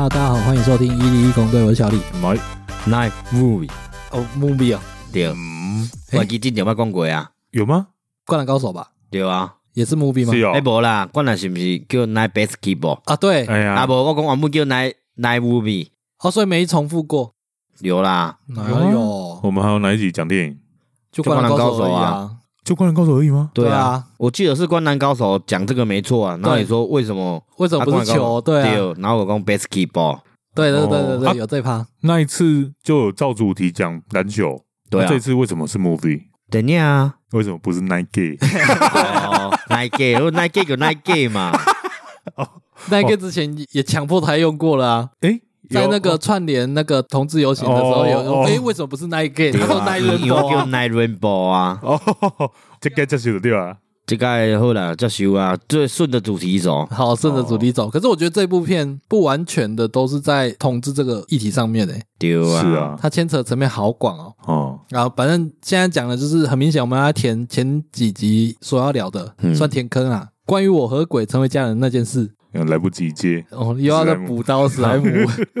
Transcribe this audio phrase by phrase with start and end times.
[0.00, 1.98] 哈喽，大家好，欢迎收听一零一公队，我是小李。
[2.22, 2.40] My
[2.86, 3.68] Night Movie
[4.12, 4.80] 哦，movie 啊，
[5.12, 7.30] 对，嗯，我记得有冇讲过啊？
[7.50, 7.88] 有吗？
[8.24, 10.32] 灌篮高手吧，对啊，也是 movie 吗？
[10.32, 13.02] 是哦哎，无啦，灌篮是不是叫 Night Basketball？
[13.04, 15.88] 啊，对，哎呀，啊，无我讲原本叫 Night Night Movie，
[16.20, 17.34] 哦，所以没重复过。
[17.80, 19.40] 有啦，哪有啊有？
[19.42, 20.58] 我们还有哪一集讲电影？
[21.12, 22.38] 就灌篮高手啊。
[22.70, 23.50] 就《灌篮高手》而已吗？
[23.52, 26.38] 对啊我记得是灌篮高手讲这个没错啊。
[26.40, 27.42] 然后你说为什么？
[27.58, 28.40] 为什么不是球？
[28.40, 30.20] 对啊，然后我讲 Basketball，
[30.54, 31.84] 对对对对对，有这一趴。
[32.02, 36.20] 那一次就有照主题讲篮球，对啊那这次为什么是 movie？
[36.48, 38.36] 等一下啊，为什么不是 night gay？
[38.40, 41.50] 哦，Night Gay，我 Night Gay 有 Night Gay 嘛？
[42.88, 49.52] 那个之前也强迫他用过了啊，哎，在那个串联那个同志游行的时候有，哦哦哎，为什么不是 Night Gay？
[49.52, 50.66] 他说 Night Rainbow 啊。
[50.66, 53.76] Night Rainbow 啊，哦，这个接受的对吧？
[54.06, 54.26] 这个
[54.58, 56.84] 好啦，这修啊，最顺着主题走。
[56.86, 57.88] 好，顺着主题走。
[57.88, 64.34] 可是我觉得这部片不完全的都是在同志这个议题上面诶，对啊，是啊，它牵扯层面好广哦。
[64.46, 70.26] 哦，然后反正现在讲的就是很明显，我们要填前几集所要聊的，嗯算填坑啊。
[70.50, 75.04] 关于我和鬼成为家人那件事，来不及接，哦，又要再补刀史莱姆，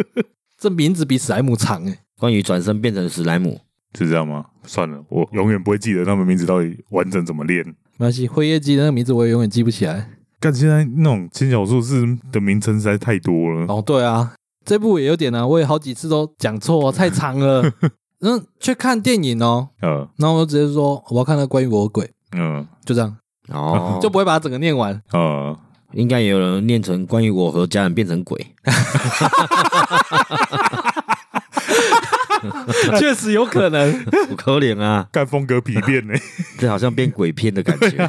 [0.58, 1.96] 这名字比史莱姆长诶。
[2.18, 3.60] 关于转身变成史莱姆，
[3.96, 4.46] 是这样吗？
[4.64, 7.64] 算了，我永远不会记得他们名字到底完整怎么练。
[7.98, 10.10] 没关系，辉夜姬的那个名字我也永远记不起来。
[10.40, 13.66] 但现在那种轻小说是的名称实在太多了。
[13.68, 14.34] 哦，对啊，
[14.66, 17.62] 这部也有点啊，我也好几次都讲错，太长了。
[18.22, 23.16] 嗯，去看电影哦，呃，然后我就直接说我要看那个关于我和鬼，嗯，就这样，
[23.50, 25.00] 哦， 就不会把它整个念完。
[25.12, 25.56] 呃，
[25.92, 28.46] 应该也有人念成关于我和家人变成鬼，
[32.98, 33.92] 确实有可能。
[34.28, 36.14] 不可怜啊，干风格疲变呢，
[36.58, 38.08] 这好像变鬼片的感觉。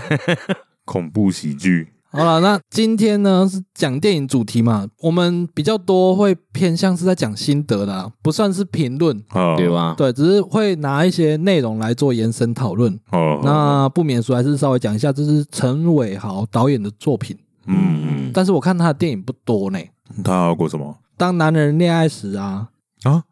[0.85, 1.89] 恐怖喜剧。
[2.13, 9.95] 好了，那今天呢是讲电影主题嘛，我们比较多会偏向是在讲心得的啦，不算是评论，哦，对吧？
[9.97, 12.93] 对，只是会拿一些内容来做延伸讨论。
[13.11, 19.79] 哦，那不免俗还是稍微讲一下，这是陈伟豪导演的作品，嗯嗯，但是我看他的电影不多呢。
[20.21, 22.67] 他还有过什么当男人恋爱时啊，
[23.03, 23.23] 啊？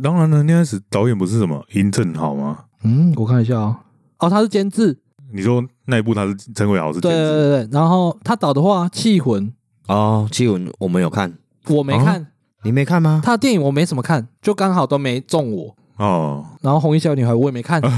[0.00, 2.66] 当然了，恋爱时导演不是什么殷正豪吗？
[2.84, 3.76] 嗯，我看一下哦，
[4.20, 4.96] 哦，他是监制，
[5.32, 9.46] 你说那一部他是陈伟豪是监对对制，对对，然后他导的话，《气魂》
[9.88, 11.36] 哦，气魂我们有看，
[11.68, 12.26] 我没看，
[12.64, 13.20] 你没看吗？
[13.24, 15.76] 他的电影我没怎么看，就刚好都没中我。
[15.96, 17.80] 哦，然后《红衣小女孩》我也没看，《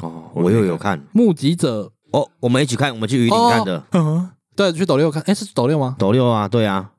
[0.00, 1.00] 哦，我又有看。
[1.12, 3.82] 目击者哦，我们一起看，我们去云顶看的。
[3.92, 5.96] 嗯 对，去斗六看，哎，是斗六吗？
[5.98, 6.90] 斗六啊，对啊，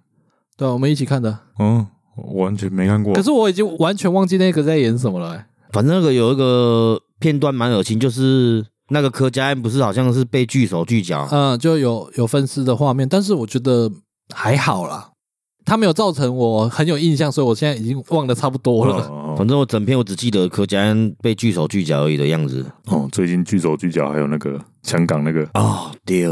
[0.58, 1.38] 对，我们一起看的。
[1.60, 1.86] 嗯，
[2.16, 3.14] 我完全没看过。
[3.14, 5.46] 可是我已经完全忘记那个在演什么了、欸。
[5.72, 13.92] 反正那个有一个片段蛮恶心，就是那个柯佳恩不是好像是被锯手锯脚，嗯，就有有分尸的画面，但是我觉得
[14.34, 15.10] 还好啦，
[15.66, 18.96] 他没有造成我很有印象，所以我现在已经忘得差不多了。
[19.08, 22.66] 哦反正我整篇我只记得柯佳恩被锯手锯脚而已的样子。
[22.88, 25.48] 哦，最近锯手锯脚还有那个香港那个。
[25.54, 26.24] 哦，对，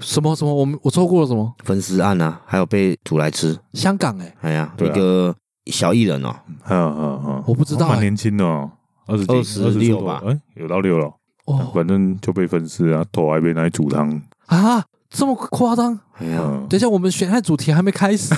[0.00, 1.54] 什么什么，我们我错过了什么？
[1.62, 3.56] 分尸案啊，还有被煮来吃。
[3.74, 4.90] 香港哎、哎呀，对啊。
[4.92, 5.32] 一个
[5.70, 6.34] 小艺人哦，
[6.68, 7.92] 嗯嗯嗯，我不知道欸。
[7.92, 8.68] 蛮年轻的哦，
[9.06, 11.08] 二十几26 20出头吧哎，有到六了，
[11.46, 11.72] 哦。
[11.74, 15.98] 反正就被分尸啊，头还被拿来煮汤，啊，这么夸张？
[16.18, 18.34] 哎呀，嗯，等一下，我们选案主题还没开始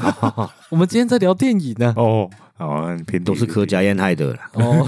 [0.00, 1.94] 啊， 我们今天在聊电影呢。
[1.96, 4.86] 哦，好，偏都是柯佳嬿害的啦，哦，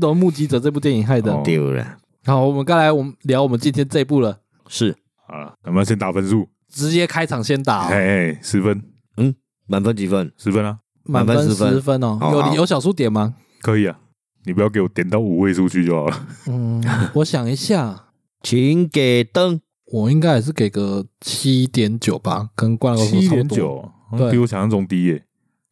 [0.00, 1.32] 都目击者这部电影害的。
[1.32, 1.42] 哦。
[1.44, 4.38] 对了，好，我们刚来我们聊我们今天这一部了，
[4.68, 4.94] 是。
[5.26, 8.80] 啊，咱们先打分数，直接开场先打、哦，哎哎，十分，
[9.16, 9.34] 嗯
[9.66, 10.30] 满分几分？
[10.36, 11.72] 十分啊，满分十分分。
[11.74, 12.18] 十分哦。
[12.32, 13.34] 有有小数点吗？
[13.60, 13.98] 可以啊，
[14.46, 16.82] 你不要给我点到五位数去就好了，嗯，
[17.14, 18.06] 我想一下，
[18.42, 19.60] 请给灯。
[19.92, 23.48] 我应该也是给个七点九吧，跟灌篮高手七差不多。
[23.48, 24.30] 点九，对。
[24.32, 25.24] 比我想象中低耶，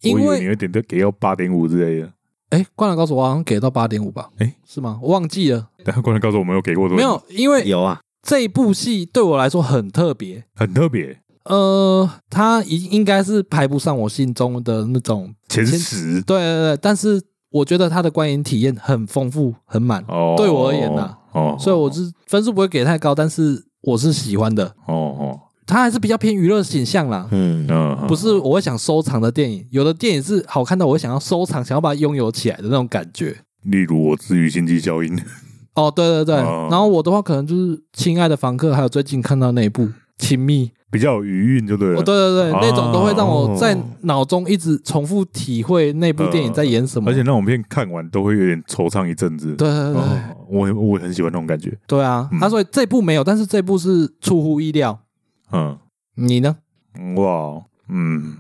[0.05, 2.13] 我以为因为你会点到给到八点五之类的，
[2.51, 4.31] 哎，灌篮高手我好像给到八点五吧？
[4.39, 4.55] 诶？
[4.65, 5.01] 是吗？
[5.03, 10.45] 我忘记了，但灌篮高手我没有给过多少，没有，因为有啊，这一部戏对我来说很特别。
[10.54, 16.22] 很特别，呃，它应应该是排不上我心中的那种前十。
[16.22, 17.21] 对对对，但是
[17.54, 24.65] 我觉得他的观影体验很丰富、很满，哦，对我而言呐哦，所以我是分数不会给太高，但是我是喜欢的。
[24.86, 29.65] 哦哦，它还是比较偏娱乐形象啦，嗯，嗯，不是我会想收藏的电影。
[29.71, 33.36] 有的电影是好看到我会想要收藏，想要把它拥有起来的那种感觉。
[33.62, 35.16] 例如我治愈星际效应，
[35.77, 36.66] 哦，对对对，哦。
[36.72, 39.83] 然后我的话可能就是《亲爱的房客》，还有最近看到那一部
[40.19, 40.66] 《亲密》。
[40.91, 41.99] 比较有余韵就对了。
[41.99, 47.11] 哦，对对对，哦那种都会让我在脑中一直重复体会那部电影在演什么。
[47.11, 49.57] 而且那种片看完都会有点惆怅一阵子。
[49.57, 51.77] 对对对哦，我我很喜欢那种感觉。
[51.89, 55.01] 对啊嗯，他说这部没有，但是这部是出乎意料。
[55.51, 55.77] 嗯，
[56.15, 56.57] 你呢？
[57.17, 58.37] 哇，嗯，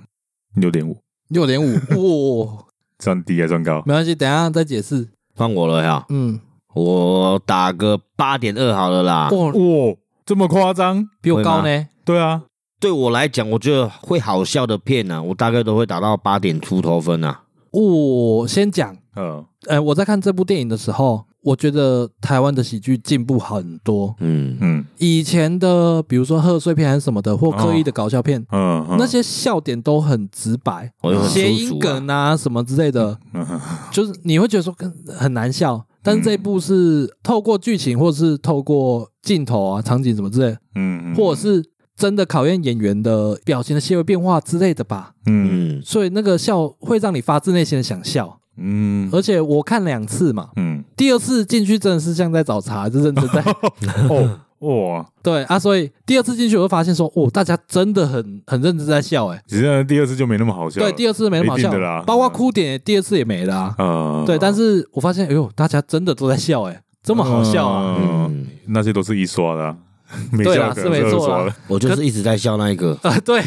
[0.54, 0.96] 六点五，
[1.30, 1.74] 六点五，
[2.46, 2.64] 哇，
[3.00, 3.82] 算低还算高？
[3.84, 5.08] 没关系，等一下再解释。
[5.34, 6.38] 换我了呀，嗯，
[6.72, 9.28] 我打个八点二好了啦。
[9.30, 11.06] 哇，哇，这么夸张？
[11.20, 11.86] 比我高呢。
[12.04, 12.42] 对啊，
[12.80, 17.42] 对我来讲，我觉得会好笑的片呢、啊，我大概都会打到八点出头分啊。
[17.70, 24.14] 我先讲，嗯，呃，我在看这部电影的时候，我觉得台湾的喜剧进步很多。
[24.20, 30.90] 嗯嗯以前的，比如说贺岁片还是什么的，或刻意的搞笑片，嗯嗯，那些笑点都很直白，
[31.28, 33.60] 谐音梗啊什么之类的，嗯
[33.90, 35.84] 就是你会觉得说跟很难笑。
[36.02, 41.64] 但是这一部是透过剧情，或者是透过镜头啊、场景什么之类的，嗯，或者是
[41.96, 45.12] 真的考验演员的表情的细微变化之类的吧。
[45.26, 45.78] 嗯。
[45.78, 48.38] 嗯，所以那个笑会让你发自内心的想笑。
[48.56, 49.08] 嗯。
[49.12, 53.42] 而且我看两次嘛，嗯，第二次进去真的是像在找茬，就认真在。
[54.08, 60.80] 哦哇，对啊，所以第二次进去我就发现说，哦，大家真的很很认真在笑，哎，只是第二次就没那么好笑。
[60.80, 60.88] 了。
[60.88, 61.70] 对，第二次没那么好笑。
[61.70, 62.02] 的啦。
[62.06, 63.74] 包括哭点，第二次也没了啊。
[63.76, 68.30] 啊，对，但是我发现，哎呦，大家真的都在笑，哎，这么好笑啊！
[68.66, 69.76] 那些都是一刷的啊，
[70.32, 71.54] 没对啦是没错啦二刷的。
[71.68, 72.98] 我就是一直在笑那一个。
[73.04, 73.42] 啊，对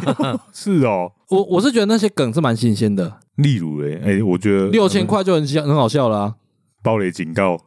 [0.52, 6.34] 是哦，我我是觉得那些梗是蛮新鲜的，例如诶，哎，我觉得六千块就很笑，很好笑了啊。
[6.82, 7.58] 暴雷警告，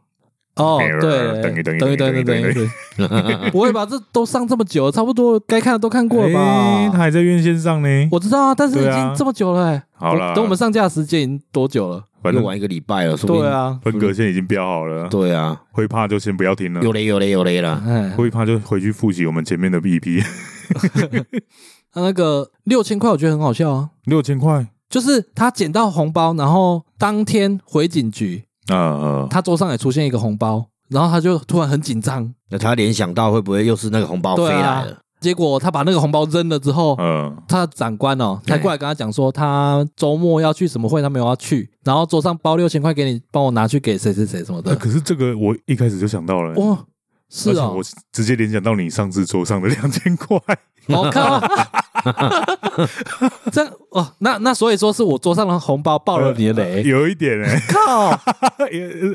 [0.55, 2.63] 哦哎，对，等一等一等一等一等一等一等
[2.97, 3.85] 一等，不会吧？
[3.85, 6.97] 这都上这么久了，差不多该看的都看过了哎他吧？
[6.97, 7.87] 还在院线上呢。
[8.11, 12.03] 我知道啊，但是已对啊经这么久了，哎，好啦等我们上架的时间已经多久了？
[12.25, 16.81] 反正玩一个礼拜了，说不定对，啊，分隔线已经标好了，对啊，会怕就先不要听了。
[16.81, 17.81] 有雷有雷有雷了。
[17.85, 20.23] 哎，会怕就回去复习我们前面的 BP，
[21.93, 23.89] 那那个六千块，我觉得很好笑啊。
[24.05, 24.67] 六千块？
[24.89, 34.81] 就是他捡到红包，然后当天回警局，啊啊，他桌上也出现一个红包，然后他就突然很紧张，那他联想到会不会又是那个红包飞对啊。
[34.81, 34.97] 来了？
[35.25, 37.35] 结果他把那个红包扔了之后，嗯。
[37.47, 44.69] 他的长官哦才过来跟他讲说，他周末要去什么会，他没有要去，然后桌上包六千块给你，帮我拿去给谁谁谁什么的。
[44.69, 46.85] 呃可是这个我一开始就想到了，哇，
[47.29, 47.53] 是哦。
[47.53, 50.37] 而且我，直接联想到你上次桌上的两千块，
[50.89, 51.39] 我靠，
[53.51, 58.09] 这样哦，那那所以说是我桌上的红包爆了你的雷， 有一点哎，靠，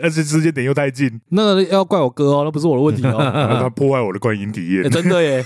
[0.03, 3.19] 而且时间点又太近，那个要怪我哥哦，那不是我的问题哦。
[3.61, 5.45] 他破坏我的观影体欸、验，真的耶，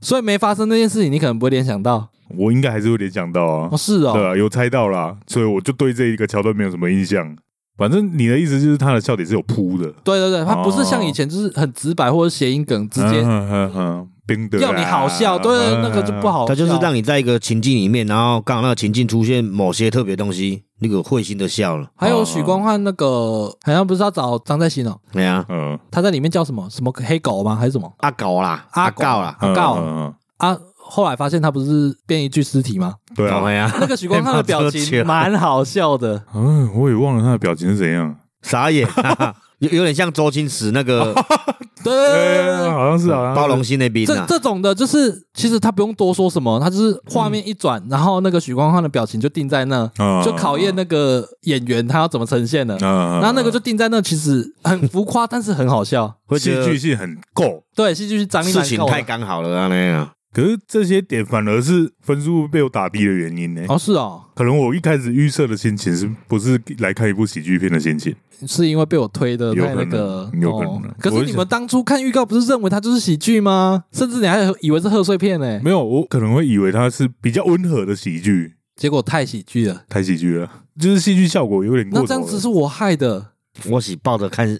[0.00, 2.08] 所以没发生那件事情，你可能不会联想到。
[2.36, 3.68] 我应该还是会联想到啊。
[3.72, 7.36] 哦，，是哦，对啊，有猜到啦，所以我就对这一个桥段没有什么印象。
[7.80, 15.50] 反正你的意思就是他的笑点是有铺的，对对对，他不是像以前就是很直白或者谐音梗，直接嗯嗯嗯，冰的要你好笑，对，
[15.80, 16.48] 那个就不好笑。
[16.48, 21.88] 他就是让你在一个情境里面，然后刚好那个情境出现某些特别东西，那个会心的笑了。
[21.96, 25.78] 还有许光汉那个好像不是要找张在兴哦，对啊，嗯。
[25.90, 26.68] 他在里面叫什么？
[26.68, 27.56] 什么黑狗吗？
[27.56, 27.90] 还是什么？
[28.00, 29.78] 阿狗啦，阿狗啦，阿告。
[29.78, 30.14] 嗯嗯。
[30.36, 30.58] 啊？
[30.90, 32.94] 后来发现他不是变一具尸体吗？
[33.10, 38.86] 嗯对啊，啊，那个许光汉的表情 蛮好笑的，嗯，我也忘了他的表情是怎样，傻眼，
[39.60, 41.12] 有有点像周星驰那个
[41.82, 52.76] 对对对对哎，好像是好像包容心那边这啊，这种的，就是其实他不用多说什么，他就是画面一转，然后那个许光汉的表情就定在那，嗯就考验那个演员他要怎么呈现了。
[52.80, 56.06] 嗯，然后那个就定在那，其实很浮夸，但是很好笑。
[56.06, 58.92] 戏会觉得剧性很够，对，戏剧张力事情蛮够的。
[58.92, 63.62] 太刚好了啊，那样可是这些点反而是分数被我打低的原因呢。
[63.68, 68.14] 哦，是哦，可能我一开始预设的心情是不是来看一部喜剧片的心情？
[68.46, 73.84] 是因为被我推的有可能太那个，有可能哦可是是你们当初看预告不是认为它就是喜剧吗？
[73.92, 79.84] 甚至你还以为是贺岁片呢，没有，我可能会以为它是比较温和的喜剧，结果太喜剧了。
[79.90, 82.08] 太喜剧了，就是戏剧效果有点过头了。
[82.08, 83.32] 那这样子是我害的，
[83.68, 84.58] 我喜抱着看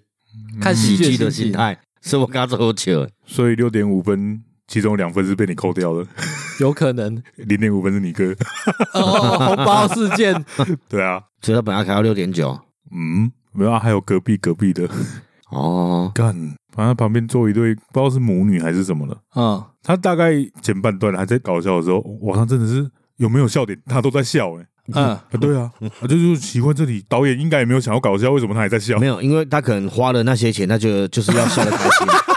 [0.60, 3.08] 看喜剧的心态，所以我跟他做球。
[3.24, 6.06] 所以六点五分，其中两分是被你扣掉的，
[6.60, 7.20] 有可能。
[7.34, 8.32] 零点五分是你哥。
[8.94, 10.44] 哦，红包事件。
[10.88, 12.56] 对啊，所以他本来开到六点九。
[12.92, 14.88] 嗯，没有啊，还有隔壁隔壁的。
[15.50, 16.32] 哦，干，
[16.72, 25.68] 反正旁边坐一对不知道是母女还是什么的，嗯，他大概前半段还在搞笑的时候，晚上真的是有没有笑点，他都在笑哎、嗯，啊，对啊，
[26.00, 28.96] 啊，就是奇怪，这里导演应该也没有想要搞笑，为什么他还在笑？
[29.00, 29.06] 没？
[29.06, 32.06] 有，因为他可能花了那些钱，他觉得就是要笑的开心。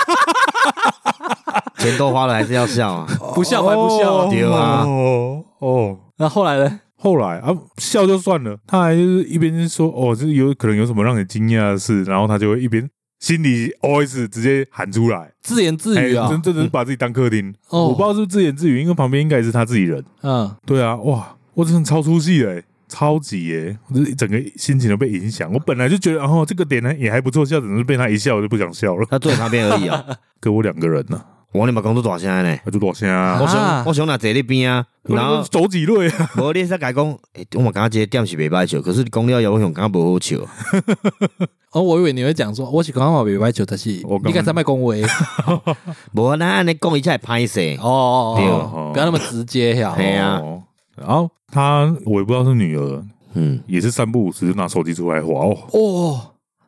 [1.83, 3.07] 钱都花了，还是要笑啊？
[3.35, 4.29] 不笑白不笑。
[4.29, 6.79] 对啊哦哦，那后来呢？
[6.95, 17.53] 后来啊，笑就算了，他还就是一边说哦，这有可能有什么让你惊讶的事，然后他就会一边心里 OS 直接喊出来，自言自语啊哎真，真的是把自己当客厅。
[17.69, 20.01] 哦我不知道是不是自言自语，因为旁边应该也是他自己人。
[20.21, 25.51] 嗯，对啊，哇，我真的超出戏的、欸，超级耶、我就是整个心情都被影响。
[25.51, 29.05] 我本来就觉得，哦，这个点呢也还不错，笑，只是被他一笑我就不想笑了。
[29.09, 30.01] 他坐在旁边而已啊。
[30.39, 31.21] 给我两个人呢、
[31.53, 33.45] 我你嘛讲都大声呢，那就大声啊我？
[33.45, 36.31] 啊想我想若坐你边啊，然后走几类啊？
[36.37, 40.37] 无你使甲伊讲，诶，我嘛感觉这个店是袂歹笑，可是你讲了以后，我想感觉无好笑。
[41.71, 45.03] 哦，我以为你会讲说，我是刚刚话袂歹笑，但是你敢在卖恭维
[45.45, 45.61] 哦
[46.13, 47.77] 无咱安尼讲，伊才会歹势。
[47.81, 49.93] 哦哦，对哦不要那么直接呀。
[49.95, 50.63] 对啊哦
[50.95, 56.21] 然后他我也不知道是女儿，嗯，也是三不五时就拿手机出来划哦，哦，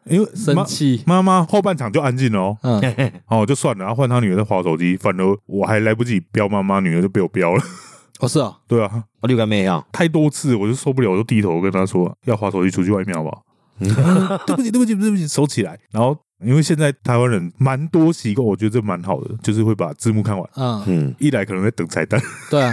[0.10, 2.82] 因为妈生气，妈妈后半场就安静了哦，嗯，
[3.28, 7.64] 哦就算了，然后换他女儿在滑手机，反而我还来不及飙妈妈，女儿就被我飙了。
[8.22, 9.84] 哦是啊，对啊，我六干妹啊？
[9.92, 13.44] 太多次我就受不了，我就低头跟他说要滑手机出去外面好不好？
[14.48, 15.78] 对不起，对不起，对不起，收起来。
[15.92, 20.50] 然后因为现在台湾人蛮多习惯，我觉得这蛮好的，就是会把字幕看完。
[20.56, 22.72] 嗯，嗯，一来可能在等彩蛋，对啊，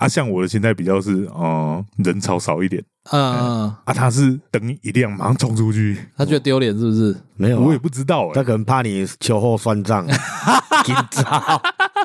[0.00, 7.14] 啊，像我的心态比较是，呃，人潮少一点，嗯嗯，啊，他是等一辆马上冲出去，他觉得丢脸是不是？
[7.36, 10.06] 没有啊，我也不知道哎、他可能怕你秋后算账，
[10.84, 11.62] 紧张，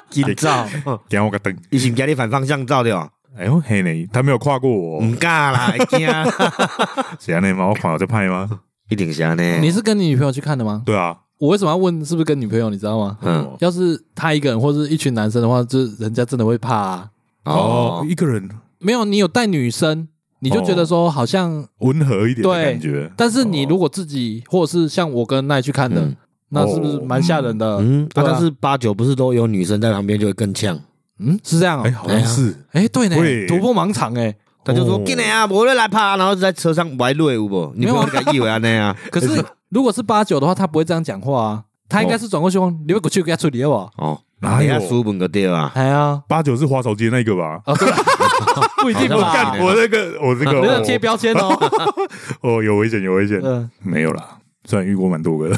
[0.09, 0.67] 紧张，
[1.07, 3.09] 给我个灯，伊是毋惊你反方向照对吧？
[3.37, 5.99] 哎呦嘿呢，他没有跨过我，唔敢啦，会惊，
[7.19, 7.67] 谁啊那吗？
[7.67, 8.49] 我看到在拍吗？
[8.89, 9.59] 一定是安尼。
[9.61, 10.83] 你是跟你女朋友去看的吗？
[10.85, 12.69] 对啊，我为什么要问是不是跟女朋友？
[12.69, 13.17] 你知道吗？
[13.21, 17.09] 嗯哦要是他一个人或者一群男生的话，就是人家真的会怕啊。
[17.45, 18.49] 哦，一个人。
[18.79, 20.07] 没有，你有带女生，
[20.39, 26.15] 你就觉得说好像，温和一点的对感觉，但是你如果自己或者是像我跟奈去看的嗯，
[26.49, 27.77] 那是不是蛮吓人的？
[27.77, 30.79] 嗯，但是八九不是都有女生在旁边就会更呛，
[31.19, 31.93] 嗯，是这样哎，哦。
[32.03, 34.35] 好像是，哎，对呢会，突破盲场哎。
[34.67, 37.71] 他就说哦进来啊，我来怕，然后在车上歪累有无？
[37.75, 38.97] 你不要以为安尼啊？
[39.11, 39.27] 可是
[39.69, 43.91] 如果是八九的话，他不会这样讲话啊，他应该是转过去问你会过去给他处理好不好？
[43.97, 45.71] 哦，哪有书本个对啊？
[45.75, 47.59] 哎呀，八九是滑手机的那个吧？
[48.81, 49.63] 不一定好像吧是？
[49.63, 51.57] 我那个我这个没有贴标签哦。
[52.41, 55.57] 哦，有危险，有危险，嗯，没有啦，虽然遇过蛮多个的，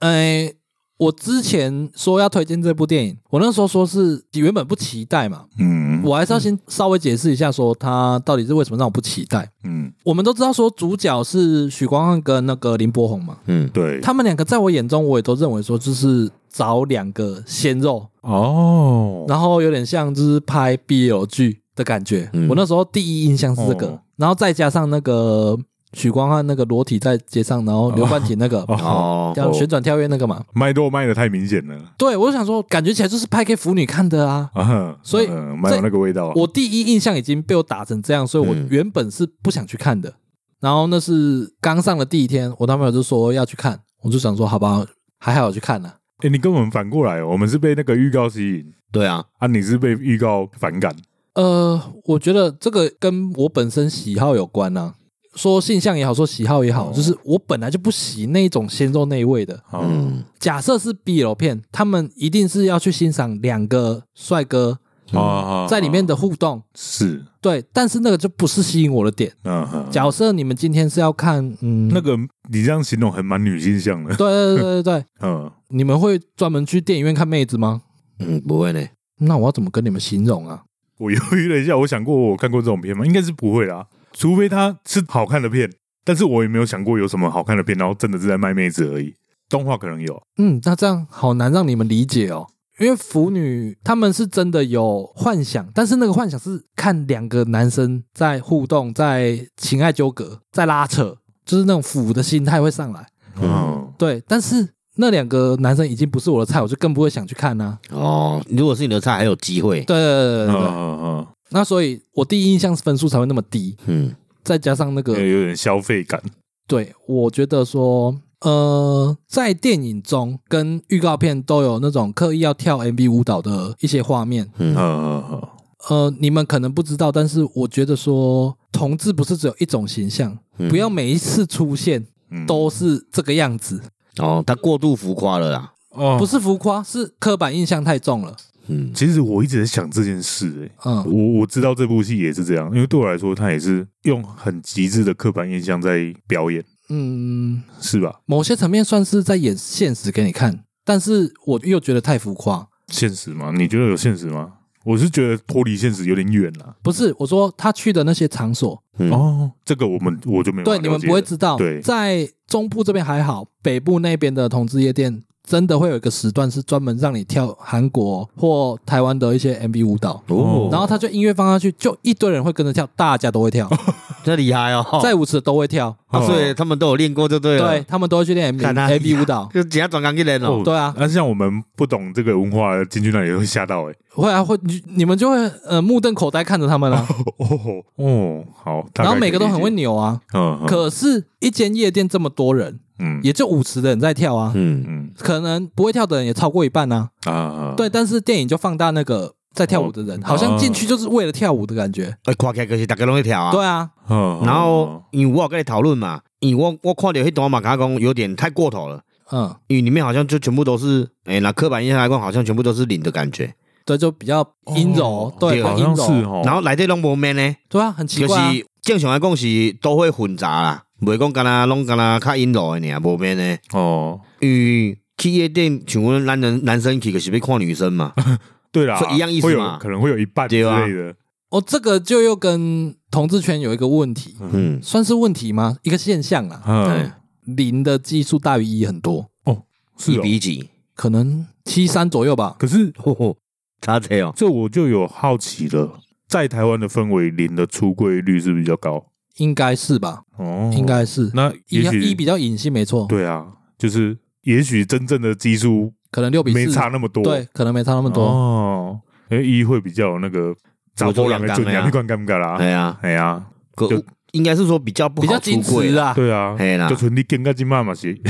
[0.00, 0.52] 哎，
[0.96, 5.84] 我之前说要推荐这部电影，我那时候说是原本不期待嘛，嗯。
[6.04, 9.50] 我还是要先稍微解释一下，说他到底是为什么让我不期待。
[9.64, 22.28] 嗯，我们都知道说主角是许光汉跟那个林柏宏嘛，嗯，对，他们两个在我眼中，我也都认为说就是找两个鲜肉，哦，然后有点像就是拍 BL 剧的感觉。
[22.34, 22.48] 嗯。
[22.48, 24.00] 我那时候第一印象是这个，哦。
[24.16, 25.58] 然后再加上那个
[25.94, 34.50] 许光汉那个裸体在街上，然后刘冠廷那个、哦，哦，叫旋转跳跃那个嘛，卖肉卖的太明显了对我想说，感觉起来就是拍给腐女看的啊。
[34.54, 40.12] 啊，所以嗯蛮有那个味道，我第一印象已经被我打成这样，所以我嗯原本是不想去看的。
[40.60, 44.84] 然后那是刚上的第一天，我男朋友就说要去看，我就想说好吧，
[45.18, 45.96] 还好我去看了。
[46.18, 50.94] 哎，你跟我们反过来哦，我们是被那个预告吸引对啊，啊，你是被预告反感，
[51.34, 54.94] 呃，我觉得这个跟我本身喜好有关啊。
[55.36, 59.54] 说性向也好，说喜好也好，哦就是我本来就不喜那种鲜肉那一味的。
[59.72, 64.78] 嗯，嗯，假设是 BL 片，他们一定是要去欣赏两个帅哥
[65.12, 67.64] 啊在里面的互动，是，对。
[67.72, 69.32] 但是那个就不是吸引我的点。
[69.44, 72.16] 嗯嗯，假设你们今天是要看，嗯，那个
[72.50, 77.82] 你这样形容很蛮女性向的，对对对对对， 嗯，你们会专门去电影院看妹子吗？
[78.20, 78.80] 嗯，不会呢，
[79.18, 80.62] 那我要怎么跟你们形容啊？
[80.98, 83.04] 我犹豫了一下，我想过我看过这种片吗？
[83.04, 83.84] 应该是不会啦，
[84.14, 85.70] 除非它是好看的片，
[86.04, 89.14] 但是我也没有想过有什么好看的片，然后真的是在卖妹子而已。
[89.50, 92.46] 动画可能有，嗯，那这样好难让你们理解哦，
[92.80, 103.06] 因为腐女他们是真的有幻想，但是那个幻想是看两个男生在互动，在情爱纠葛，在拉扯，就是那种腐的心态会上来。
[103.40, 104.66] 嗯，对，但是
[104.96, 107.78] 那两个男生已经不是我的菜，我就更不会想去看啊。
[107.90, 116.20] 哦，如果是你的菜，还有机会，对对对对对，嗯嗯那所以我第一印象分数才会那么低，嗯，再加上那个嗯，有点消费感，
[116.66, 124.50] 对，我觉得说，呃，在电影中跟预告片都有那种刻意要跳 MV 舞蹈的一些画面。
[124.58, 124.74] 嗯。
[124.74, 125.48] 嗯嗯嗯，
[125.88, 130.68] 呃，你们可能不知道，但是我觉得说，同志不是只有一种形象，嗯。
[130.68, 132.44] 不要每一次出现嗯。
[132.46, 133.80] 都是这个样子，
[134.18, 136.16] 哦，他过度浮夸了啦，哦。
[136.18, 138.36] 不是浮夸，是刻板印象太重了。
[138.68, 148.20] 嗯，其实我一直在想这件事、欸，嗯，我我知道这部戏也是这样，因为对我来说，它也是用很极致的刻板印象在表演，嗯，是吧？
[148.26, 152.68] 某些层面算是在演现实给你看，但是我又觉得太浮夸。
[152.88, 153.52] 现实吗？
[153.56, 154.52] 你觉得有现实吗？
[154.84, 156.76] 我是觉得脱离现实有点远了。
[156.82, 161.56] 不是，我说他去的那些场所，嗯哦，这个我们我就没有对你们不会知道。
[161.56, 173.68] 对在中部这边还好，北部那边的同志夜店真的会有一个时段是专门让你跳韩国或台湾的一些 MV 舞蹈，哦，然后他就音乐放上去，就一堆人会跟着跳，大家都会跳，
[174.24, 178.88] 这厉害哦，在舞池都会跳，啊，所以他们都有练过，就对了，对他们都会去练 MV 看他。
[178.88, 185.36] MV 舞蹈， 就只要转岗去练哦，对啊，那像我们不懂这个文化进去那里会吓到哎，会啊会，你你们就会
[185.66, 192.80] 呃目瞪口呆看着他们啊， 哦哦好，然后每个都很会扭啊，嗯，可是一间夜店这么多人。
[192.98, 194.84] 嗯，也就五十的人在跳啊，嗯。
[194.86, 195.10] 嗯。
[195.18, 197.10] 可能不会跳的人也超过一半啊。
[197.24, 202.16] 啊，对，但是电影就放大那个在跳舞的人，好像进去就是为了跳舞的感觉。
[202.24, 203.52] 哎，看起来就是大家拢会跳啊。
[203.52, 209.00] 对啊，嗯，然后因为我有跟你讨论嘛，因为我我看到那段嘛，跟他讲有点太过头了。
[209.32, 213.54] 嗯，因为里面好像就全部都是，哎，那刻板印象来讲，好像全部都是零的感觉。
[213.86, 214.46] 对，就比较
[214.76, 218.52] 阴柔，对，对好像是阴柔，哦，然后来这拢无 man 呢，对啊，很奇怪啊。
[218.52, 223.56] 是正常来讲是都会混杂啦，袂讲干那拢干那较阴柔的尔，无 man 呢。
[223.72, 228.12] 哦，因为去夜店，像阮男人男生去就是要看女生嘛，
[228.72, 229.78] 对啦，所以一样意思嘛。
[229.78, 231.14] 可能会有一半之类的，
[231.50, 235.76] 哦，这个就又跟同志圈有一个问题，嗯，算是问题吗？
[235.82, 236.86] 一个现象啊，嗯。
[236.86, 239.62] 哎，，零的基数大于一很多，哦
[239.98, 242.56] 是一，比几，可能七三左右吧。
[242.58, 243.36] 可是吼 吼，
[243.80, 249.06] 差这哦，这我就有好奇了，在台湾的氛围，零的出柜率是不是比较高？
[249.36, 250.22] 应该是吧？
[250.36, 251.30] 哦，应该是。
[251.34, 253.06] 那一也许一比较隐性，没错。
[253.08, 253.46] 对啊，
[253.78, 258.24] 就是也许真正的基数可能六比四，没差那么多，对，可能没差那么多。
[258.24, 259.00] 哦，
[259.30, 260.54] 因为一会比较有那个
[260.94, 262.56] 找波人的尊严，你管尴尬啦？
[262.58, 266.06] 哎呀，哎呀，个就应该是说比较不比较好出矜持啦。
[266.06, 266.14] 啊。
[266.14, 268.16] 对啊，嘿啦就存你更加金妈嘛是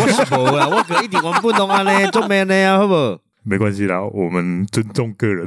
[0.00, 3.18] 我是无啦，我可一点我不懂啊呢做咩呢啊，好不好？
[3.44, 5.46] 没关系啦，我们尊重个人。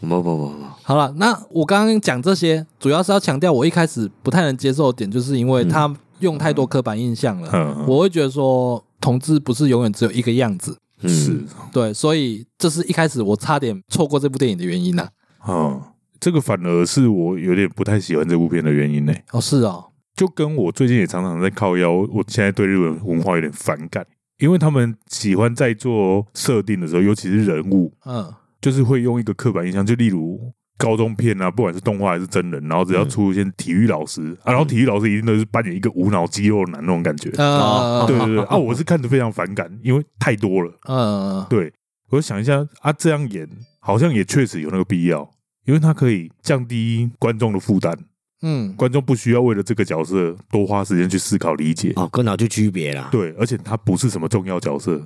[0.00, 7.50] 不不不不，好了，那我刚刚讲这些，主要是要强调我一开始不太能接受的点，就是因为他用太多刻板印象了。
[7.52, 11.08] 嗯，我会觉得说，同志不是永远只有一个样子，嗯。
[11.10, 11.40] 是。
[11.72, 15.52] 对，所以这是一开始我差点错过这部电影的原因呐、啊。
[15.52, 15.82] 哦，
[16.20, 19.12] 这个反而是我有点不太喜欢这部片的原因呢。
[19.32, 24.06] 哦，是哦，就跟我最近也常常在靠腰，我现在对日本文化有点反感，
[24.38, 37.30] 因为他们喜欢在做设定的时候，尤其是人物，嗯就是会用一个刻板印象，就例如高中片啊，不管是动画还是真人，然后只要出现体育老师、啊，然后体育老师一定都是扮演一个无脑肌肉男那种感觉。
[37.42, 40.72] 啊，对对对啊，我是看着非常反感，因为太多了。
[40.88, 41.72] 嗯对，
[42.10, 43.48] 我就想一下啊，这样演
[43.80, 45.28] 好像也确实有那个必要，
[45.66, 47.96] 因为它可以降低观众的负担，
[48.42, 51.92] 嗯，观众不需要为了这个角色多花时间去思考理解。
[51.96, 53.08] 哦，跟哪就区别啦。
[53.10, 55.04] 对，而且他不是什么重要角色。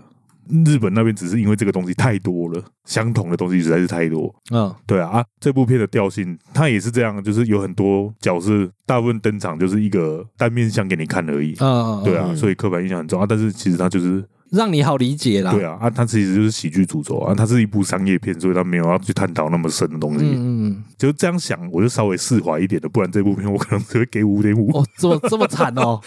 [0.49, 4.35] 日本那边只是因为这个东西太多了，相同的东西实在是太多。
[4.51, 11.55] 嗯对啊，啊，这部片的调性它也是这样，就是有很多角色，大部分登场就是一个单面相给你看而已。
[11.61, 13.27] 嗯，对啊，嗯所以刻板印象很重啊。
[13.29, 15.53] 但是其实它就是让你好理解啦。
[15.53, 20.25] 对啊，啊，它其实就是喜剧主轴啊，它是一部商业片，所以它没有要去探讨那么深的东西。
[20.25, 26.01] 嗯嗯，就这样想，我就稍微释怀一点的，不然这部片我可能只会给五点五，哦，这么这么惨哦。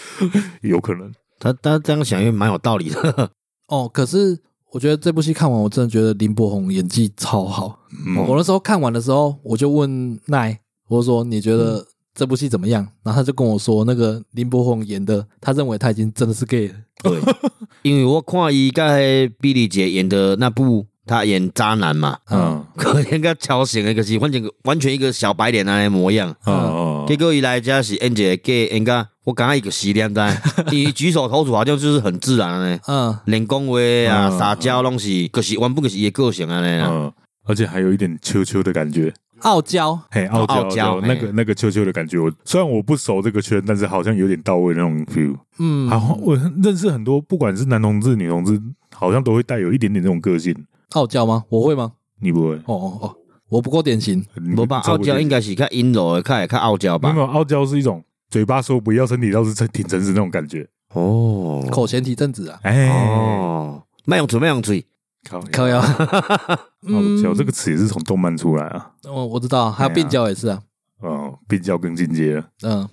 [0.61, 1.11] 有可能。
[1.39, 3.31] 他他这样想也蛮有道理的。
[3.67, 4.37] 哦，可是
[4.71, 7.79] 我觉得这部戏看完，我真的觉得林柏宏演技超好。
[8.05, 12.87] 嗯我那时候看完的时候，我就问奈，我说你觉得这部戏怎么样？
[13.03, 16.75] 然后他就跟我说，那个林柏宏演的，他认为他已经真的是 gay 了。
[17.03, 17.19] 对，
[17.83, 22.63] 因为我看伊在比利姐演的那部，他演渣男嘛，嗯。
[22.75, 26.35] 可能个超型的，就是完全完全一个小白脸那的模样。
[26.45, 30.37] 嗯嗯结果一来家是演一个 gay，演个我刚刚一个洗脸在，
[30.71, 36.85] 伊举手投足好像就是很自然的呢，嗯，连讲话啊、嗯撒娇拢是，可是原本就是伊的个性啊呢。
[36.89, 37.13] 嗯，
[37.45, 45.35] 而且还有一点秋秋的感觉，傲娇，嘿，傲娇傲娇那个那个秋秋的感觉，我虽然我不熟这个圈，但是好像有点到位那种 feel。
[45.59, 48.59] 嗯，好，我认识很多，不管是男同志、女同志，
[48.93, 50.53] 好像都会带有一点点这种个性。
[50.91, 51.45] 傲娇吗？
[51.49, 51.93] 我会吗？
[52.19, 52.55] 你不会？
[52.55, 53.15] 哦哦哦，
[53.49, 54.23] 我不够典型。
[54.35, 57.19] 你无吧，傲娇应该是看阴柔的，较会较傲娇吧没？
[57.19, 60.67] 有，傲娇是一种嘴巴说不要，身体倒是挺诚实那种感觉。
[60.93, 64.85] 哦口嫌体正直啊，哎，哦，卖用嘴，卖用嘴，
[65.29, 65.81] 靠，可以啊。
[66.87, 68.91] 傲嗯娇这个词也是从动漫出来啊。
[69.05, 70.61] 我我知道，还有病娇也是啊。
[71.01, 72.47] 哦，病娇更进阶了。
[72.63, 72.87] 嗯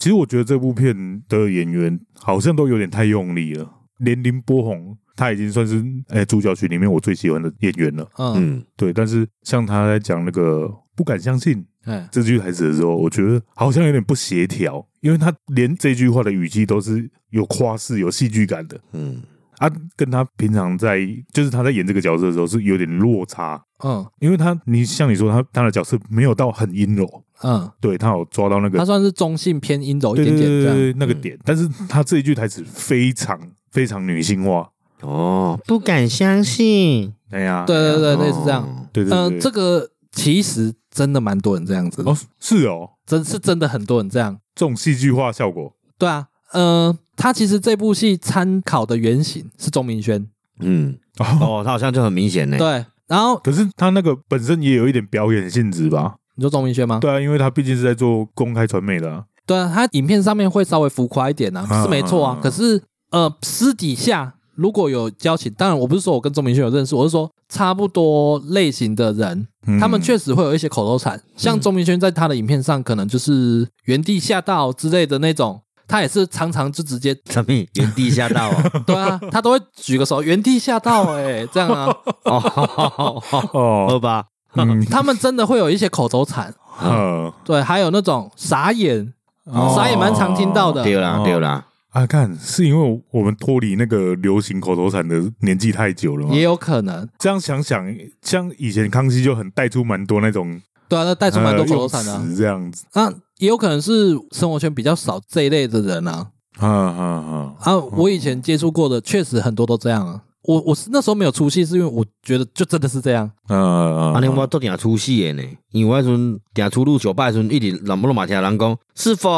[0.00, 8.08] 其实我觉得这部片的演员好像都有点太用力了，连林波宏他已经算是哎主角群里面我最喜欢的演员了。
[8.18, 18.80] 嗯，嗯，对，但是像他在讲那个不敢相信哎，这句台词的时候，我觉得好像有点不协调，因为他连这句话的语气都是有夸饰、有戏剧感的。
[18.92, 19.22] 嗯，
[19.58, 21.00] 啊，跟他平常在
[21.32, 24.04] 就是他在演这个角色的时候是有点落差，嗯。
[24.20, 27.06] 因为他你像你说他他的角色没有到很阴柔，
[27.42, 30.74] 嗯，对他有抓到那个他算是中性偏阴柔一点点这样。
[30.74, 33.38] 对对对，那个点，但是他这一句台词非常
[33.70, 34.70] 非常女性化，
[35.00, 37.12] 哦，不敢相信。
[37.30, 38.62] 哎呀，对对对，类似这样。
[38.62, 44.38] 哦对对对，嗯，这个其实真的蛮多人这样子的，哦是哦，真是真的很多人这样。
[44.54, 50.24] 这种戏剧化效果，对啊，嗯，他其实这部戏参考的原型是钟明轩，
[50.60, 52.56] 嗯，哦，哦，他好像就很明显呢。
[52.56, 52.86] 对。
[53.06, 56.14] 然后可是他那个本身也有一点表演性质吧？
[56.36, 57.00] 你说钟明轩吗？
[57.00, 62.38] 对啊，因为他毕竟是在做公开传媒的啊，对啊，他影片上面会稍微浮夸一点啊，是没错啊。
[62.40, 62.80] 可是
[63.10, 69.78] 呃，私底下如果有交情，当然我不是说我跟钟明轩有认识，我是说差不多类型的人，嗯。
[69.80, 75.60] 他们确实会有一些口头禅，像钟明轩在他的影片上可能就是原地吓到之类的那种。
[75.86, 78.64] 他也是常常就直接什么原地吓到啊？
[78.86, 81.94] 对啊，他都会举个手，原地吓到哎，这样啊。
[82.24, 83.20] 哦，
[83.52, 84.24] 哦，好吧，
[84.56, 84.82] 嗯。
[84.86, 89.12] 他们真的会有一些口头禅，嗯对，还有那种傻眼，
[89.44, 89.74] 哦。
[89.76, 90.82] 傻眼蛮常听到的。
[90.82, 96.34] 对啦对啦，啊，看是因为我们脱离那个流行口头禅的年纪太久了吗？
[96.34, 97.86] 也有可能，这样想想，
[98.20, 102.24] 像以前康熙就很带出蛮多那种对啊，那带出蛮多口头禅的、啊。
[102.28, 106.26] 呃这样子，那也有可能是生活圈比较少这一类的人啊。
[106.58, 107.54] 啊啊啊！
[107.60, 110.20] 啊，我以前接触过的，确实很多都这样啊。
[110.42, 113.30] 我我是那时候没有出戏，是因为我觉得就真的是这样。
[113.48, 119.28] 嗯嗯啊，你我都定出戏的呢，因为我迄阵定出入酒吧的时阵，一直冷不拢嘛听人讲师傅，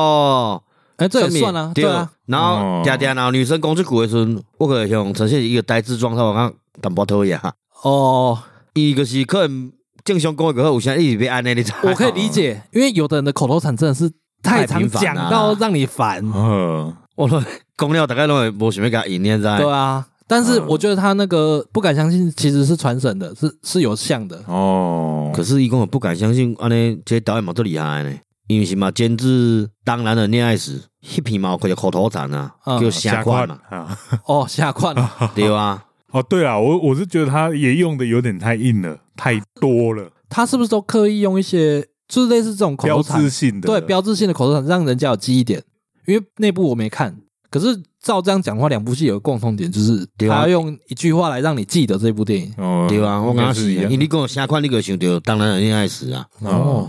[0.97, 2.11] 哎，这也算啊，对对啊。
[2.27, 7.41] 然后嗲嗲然后女生讲这句的时阵，我可能想呈现一个呆滞状态，我讲淡薄讨厌。
[7.83, 8.39] 哦，
[8.75, 9.71] 伊就是可能
[10.05, 14.11] 正常讲一个，有时一直被安尼，你知道吗我可以理解，因为有的人的口头禅真的是
[14.43, 16.25] 太常讲到让你烦。
[16.35, 17.43] 嗯，我都
[17.77, 19.59] 讲了，大概拢会无想要甲应，你知道？
[19.59, 24.43] 对啊，但是我觉得他那个不敢相信，其实是传神的，是是有像的。
[24.47, 28.13] 哦，可是伊讲不敢相信，安尼这导演嘛都厉害呢，
[28.47, 33.99] 因为是嘛监制《当然的恋爱时》迄片嘛有开个口头禅啊，嗯叫下款嘛，啊！
[34.27, 34.95] 哦，下款
[35.35, 43.31] 对吧，哦，对啊，我我是觉得他也用的有点太硬了，太多了，他是不是都刻意用一些就是类似这种口头标志禅？
[43.31, 45.63] 性的，对，标志性的口头禅，让人家有记忆点。
[46.07, 47.17] 因为那部我没看，
[47.51, 52.55] 可是照这样讲话，两部戏有个共同点，就是他要用一句话来让你记得这部电影。
[52.59, 56.89] 哦，对吧，我刚刚是，应该因为你讲下款，你个想到《当然的恋爱史》啊，哦。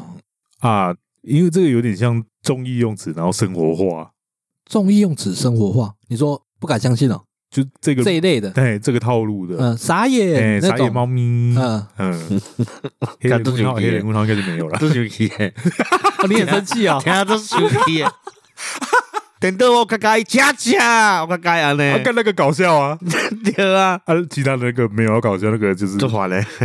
[0.59, 0.93] 啊，
[1.27, 4.11] 因为这个有点像综艺用词，然后生活化，
[4.65, 12.41] 综艺用词生活化，你说不敢相信哦，就这个这一类的，对这个套路的，嗯，傻哎，眼，傻眼猫咪，嗯，嗯，
[13.19, 15.47] 黑人问号，黑人问号应该是没有了，都 生气的，
[16.19, 16.99] 哦你很生气啊？
[16.99, 18.11] 听都生气的。
[19.39, 22.97] 等到我较介恰恰，我较介安尼，啊，干那个搞笑啊，
[23.45, 25.95] 对啊，啊，其他的那个没有要搞笑，那个就是。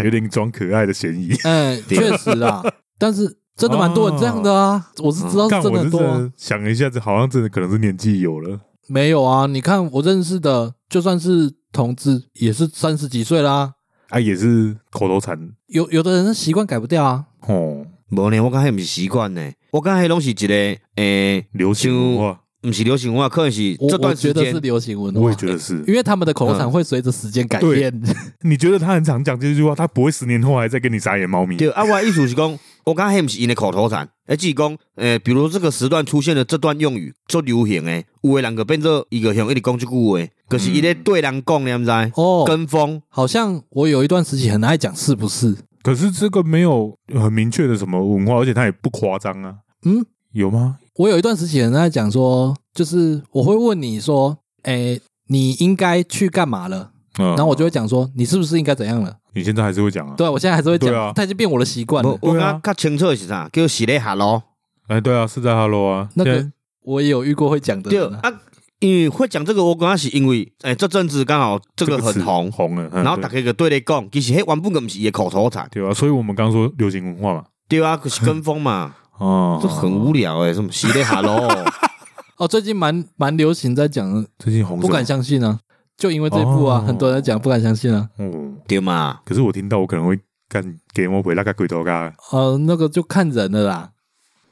[0.03, 1.37] 有点装可爱的嫌疑。
[1.45, 2.63] 嗯，确实啦，
[2.99, 6.17] 但是真的蛮多人这样的啊，我是知道是真的干我是很多啊。
[6.17, 8.61] 真的想一下子，好像真的可能是年纪有了。
[8.89, 13.75] 没有啊，你看我认识的，就算是同志，也是三十几岁啦。
[14.09, 15.39] 啊，也是口头禅
[15.69, 17.25] 有有的人的习惯改不掉啊。
[17.47, 20.55] 哦，无呢，我刚才不是习惯呢，我感觉迄拢是一个
[20.97, 24.61] 诶，流行文化，不是流行文化，可能是我这段时间觉得是。
[24.61, 25.83] 流行文化，我也觉得是。
[25.87, 28.03] 因为他们的口头禅会随着时间改变。
[28.43, 31.57] 你觉得他很常讲这句话，他不会十年后还在跟你撒野猫咪？
[31.57, 42.13] 对啊，我的意思是讲，我感觉迄毋是因的口头禅，而只是讲，诶，比如这个时段出现的这段用语做流行诶，有的人就变做一个向一直讲这句话，可是伊咧对人讲，你毋知？
[42.17, 45.57] 哦，跟风，好像我有一段时期很爱讲是不是？
[45.83, 49.57] 可是这个没有很明确的什么文化，而且它也不夸张啊。
[49.85, 50.79] 嗯，有吗？
[50.97, 56.91] 我有一段时期很爱讲说，就是我会问你说，诶，你应该去干嘛了？
[57.19, 59.17] 嗯，然后我就会讲说，你是不是应该怎样了？
[59.35, 60.15] 你现在还是会讲啊？
[60.17, 62.11] 对，我现在还是会讲，对啊它已经变我的习惯了。
[62.11, 63.49] 我我对啊感觉较清楚的是啥？
[63.53, 64.43] 叫是咧 hello。
[64.89, 66.09] 哎，对啊，是在 Hello 啊。
[66.17, 66.51] 那个现在
[66.83, 68.21] 我也有遇过会讲的对人啊。
[68.25, 68.33] 啊，
[68.81, 77.45] 因为会讲这个，我刚刚是因为，诶，这阵子刚好这个很词红，红了，嗯然后大对家个对咧讲，其实迄原本个不是伊的口头禅，对啊，所以我们刚刚说流行文化嘛。
[77.69, 81.49] 对啊，可是跟风嘛， 哦，这很无聊诶，什么是咧 hello。
[82.37, 85.59] 哦，最近蛮蛮流行在讲，最近红不敢相信啊，
[86.03, 88.11] 就因为这一部啊，哦很多人在讲不敢相信啊。
[88.19, 89.21] 嗯，对嘛？
[89.25, 90.61] 可是我听到我可能会干
[90.93, 92.13] 给我鬼那个鬼头嘎。
[92.33, 93.93] 呃，那个就看人了啦。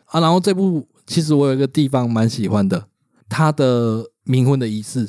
[0.05, 2.85] 啊，然后这部其实我有一个地方蛮喜欢的，
[3.29, 5.09] 他的冥婚的仪式。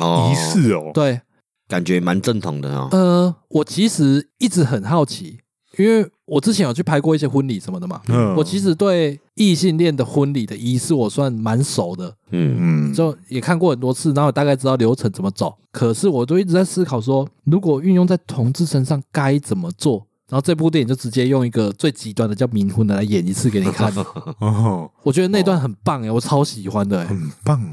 [0.00, 1.20] 哦，仪式哦，对，
[1.68, 2.88] 感觉蛮正统的哦。
[2.90, 5.38] 呃，我其实一直很好奇，
[5.78, 8.00] 因为我之前有去拍过一些婚礼什么的嘛。
[8.08, 15.54] 嗯我其实对异性恋的婚礼的仪式我算蛮熟的，嗯，嗯，就也看过很多次，然后大概知道流程怎么走。
[15.70, 20.06] 可是我都一直在思考说，如果运用在同志身上该怎么做。
[20.28, 23.92] 然后这部电影就直接用一个最极端的叫冥婚的来演一次给你看。
[24.40, 27.06] 哦， 我觉得那段很棒诶，我超喜欢的诶。
[27.06, 27.64] 很棒。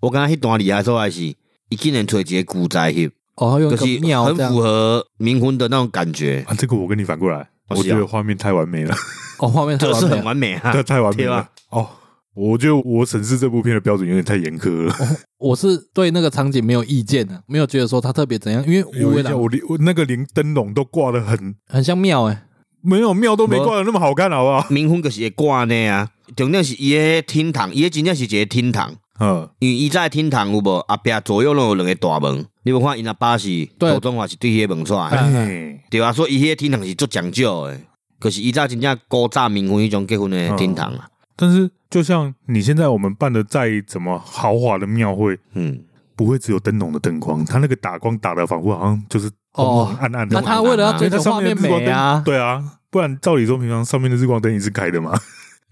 [0.00, 1.22] 我刚刚那段厉害所在是，
[1.68, 3.08] 伊竟然找一个古仔翕，
[3.40, 8.94] 哦，用个可是很庙这样符合冥婚的那种感觉，啊，这个我跟你反过来，哦我觉得画面太完美了，
[9.38, 10.60] 哦，画面太这是很完美了。
[10.60, 10.82] 完美啊这。
[10.82, 11.50] 太完美了吧。
[11.70, 11.88] 哦，
[12.34, 14.94] 我觉得我审视这部片的标准有点太严苛了。
[15.38, 22.44] 我是对那个场景没有意见的，没有觉得说它特别怎样，因为有一下，无为郎我连我那个连灯笼都挂的很很像庙哎，
[22.82, 24.60] 没有庙都没挂的那么好看，好不好？
[24.68, 33.92] 冥婚就是会挂呢啊，重点是伊个厅堂，伊个真正是一个厅堂，嗯，因为伊在厅堂有无后壁左右拢有两个大门，你有看因阿爸是对。
[33.92, 37.80] 杜仲华是对迄个门出来对啊，所以伊迄个厅堂是足讲究的，
[38.18, 45.80] 可是伊早真正古早冥婚迄种结婚的厅堂啊，但是就像你现在我们办的再怎么豪华的庙会，嗯，
[46.14, 49.96] 不会只有灯笼的灯光，它那个打光打的仿佛好像就是哦。
[49.98, 50.38] 暗暗的。
[50.38, 55.18] 那他为了要追求画面美啊，，对啊，不然照理说平常上面的日光灯也是开的嘛，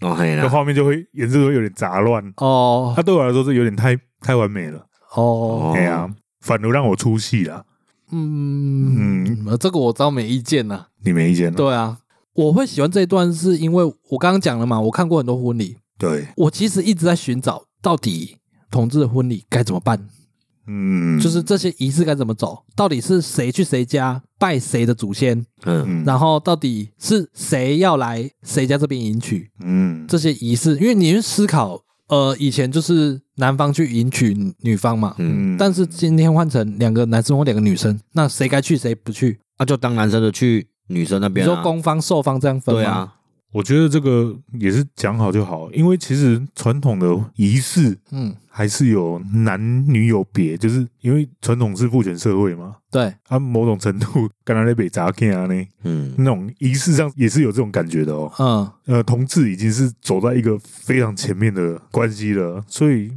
[0.01, 2.33] 哦那画面就会颜色会有点杂乱。
[2.37, 2.93] 哦。
[2.95, 4.83] 它对我来说是有点太太完美了，
[5.15, 7.65] 哦，哎呀，反而让我出戏了。
[8.11, 10.87] 嗯嗯，这个我倒没意见呐。
[11.03, 11.53] 你没意见？
[11.53, 11.99] 对啊，
[12.33, 18.37] 我会喜欢这一段，是因为我刚刚讲了嘛，我看过很多婚礼，对，我其实一直在寻找到底
[18.71, 20.07] 同志的婚礼该怎么办，
[20.65, 29.51] 嗯，就是这些仪式该怎么走，到底是谁去谁家拜谁的祖先，嗯，嗯，然后到底是谁要来谁家这边迎娶。
[29.59, 39.39] 嗯，这些仪式，因为你去思考，呃，以前就是男方去迎娶女方嘛，嗯，但是今天换成两个男生或两个女生，那谁该去谁不去？
[39.57, 42.81] 啊，就当男生的去女生那边啊，你说攻方受方这样分吗？
[42.81, 43.13] 对啊，
[43.51, 58.29] 我觉得这个也是讲好就好，因为其实传统的仪式嗯，还是有男女有别，就是因为传统是父权社会嘛，对，啊，某种程度刚才那北杂 K 啊呢，嗯，那种仪式上也是有这种感觉的哦。
[58.37, 63.09] 嗯，呃，同志已经是走在一个非常前面的关系了，所以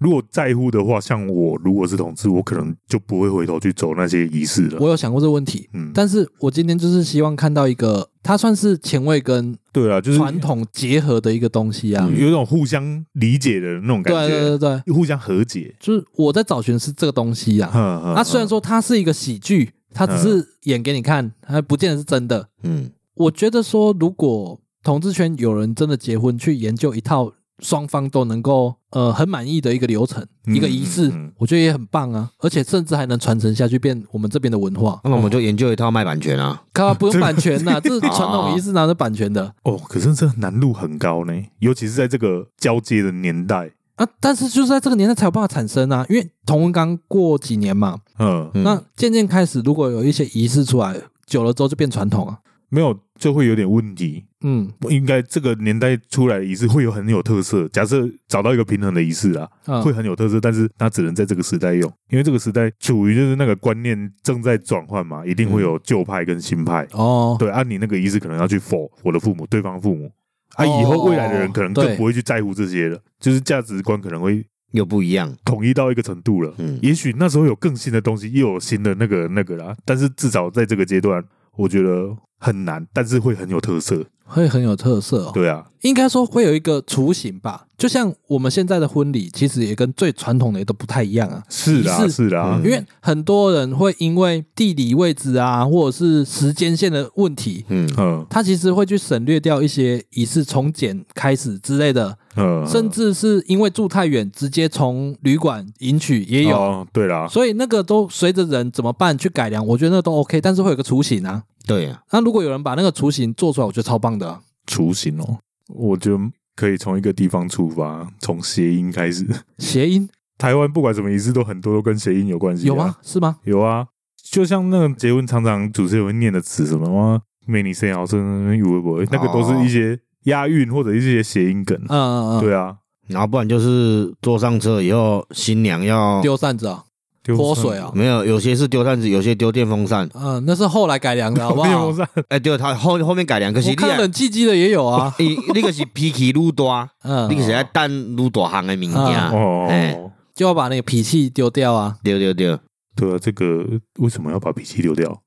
[0.00, 4.78] 如果在乎的话，像我如果是同志，我可能就不会回头去走那些仪式了。
[4.80, 12.10] 我有想过这个问题，嗯，但是我今天就是希望看到一个，它算是前卫跟对啊，就是传统结合的一个东西啊。
[12.18, 15.74] 有一种互相理解的那种感对对觉，对对，互相和解。
[15.78, 17.70] 就是我在找寻是这个东西啊。
[17.74, 22.48] 嗯它虽然说它是一个喜剧，它只是演给你看，它不见得是真的。
[22.62, 35.00] 嗯，我觉得说，如果同志圈有人真的结婚去研究一套双方都能够呃很满意的一个流程、嗯一个仪式嗯嗯，我觉得也很棒啊，而且甚至还能传承下去，变我们这边的文化。
[35.04, 43.70] 那我们就研究一套卖版权啊，靠， 不用版权呐， 这是传统仪式拿着版权的哦，可是这难度很高呢，尤其是在这个交接的年代。
[43.96, 44.08] 啊？
[44.18, 52.38] 但是就是在这个年代才有办法产生啊，因为同文刚过几年嘛，嗯，嗯那渐渐开始，如果有一些仪式出来，久了之后就变传统啊。
[52.70, 54.24] 没有就会有点问题。
[54.42, 54.70] 嗯。
[54.88, 57.68] 应该这个年代出来的仪式会有很有特色。
[57.68, 59.82] 假设找到一个平衡的仪式啊，啊。
[59.82, 66.86] 会很有特色，但是它只能在这个时代用，因为这个时代处于就是那个观念正在转换嘛，一定会有旧派跟新派。
[66.92, 70.10] 哦，对，按、啊、你那个仪式可能要去否我的父母，对方父母。
[70.54, 76.52] 啊，哦以后未来的人可能更不会去在乎这些了，就是价值观可能会又不一样，统一到一个程度了。
[76.58, 81.22] 嗯，也许那时候有更新的东西，又有新的那个那个啦，但是至少在这个阶段，
[81.60, 84.04] 我觉得很难，但是会很有特色。
[84.32, 85.32] 会很有特色哦。
[85.34, 91.42] 对啊，应该说会有一个雏形吧，就像我们现在的婚礼，其实也跟最传统的也都不太一样啊。
[91.48, 106.56] 是啊，是啊，嗯因为很多人会因为地理位置啊，或者是时间线的问题，嗯，嗯他其实会去省略掉一些仪式从简开始之类的，嗯，甚至是因为住太远，直接从旅馆迎娶也有。
[106.56, 111.42] 哦，对啦，所以那个都随着人怎么办去改良，我觉得那都 OK，但是会有个雏形啊。
[111.66, 116.18] 对啊，那如果有人把那个雏形做出来，我觉得超棒的啊、雏形哦，我觉得
[116.56, 119.26] 可以从一个地方出发，从谐音开始。
[119.58, 122.96] 谐音台湾不管什么仪式，都很多都跟谐音有关系、有吗？？
[123.02, 123.36] 是吗？
[123.44, 123.86] 有啊，
[124.22, 129.06] 就像那个结婚常常主持人会念的词，什么哇，美女生好生，有会不会？
[129.10, 131.76] 那个都是一些押韵或者一些谐音梗。
[131.88, 132.76] 嗯嗯嗯，对啊，
[133.08, 136.89] 然后不然就是坐上车以后，新娘要丢扇子啊，丢
[137.24, 140.08] 泼水啊，没有，有些是丢扇子，有些丢电风扇。
[140.14, 141.96] 嗯，那是后来改良的，好不好电风？
[141.96, 149.30] 扇哎，对，他后后面改良，可是我你啊看冷气机的也有啊， 你那个是脾气愈大，嗯你，个是要等愈大项的物件。
[149.30, 149.96] 哦哎，
[150.34, 151.96] 就要把那个脾气丢掉啊。
[152.02, 152.58] 对对对，
[152.96, 153.66] 对啊，这个
[153.98, 155.20] 为什么要把脾气丢掉？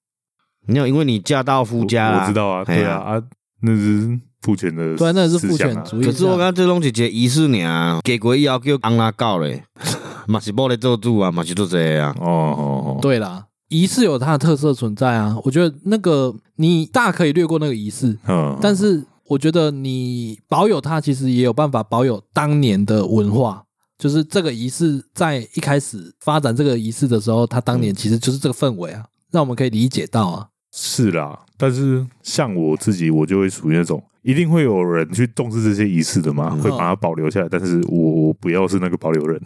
[0.66, 3.22] 没有，因为你嫁到夫家啦我我知道啊，对啊啊，
[3.62, 6.06] 那是父权的对，那也是父权主义。
[6.06, 9.64] 可是我感觉这拢是一个仪式尔，嫁过以后叫翁拉搞咧，
[10.28, 12.16] 嘛是某咧做主啊，嘛是做这个啊。
[12.20, 15.38] 哦哦哦，对啦，仪式有它的特色存在啊。
[15.44, 23.64] 我觉得那个你大可以略过那个仪式，嗯，但是我觉得你保有它，其实也有办法保有当年的文化。
[23.96, 30.48] 就是这个仪式在一开始发展这个仪式的时候，他当年其实就是这个氛围啊，让我们可以理解到啊。
[30.74, 37.48] 是啦，但是像我自己，我就会属于那种一定会有人去重视这些仪式的嘛，会把它保留下来。
[37.48, 39.40] 但是我不要是那个保留人，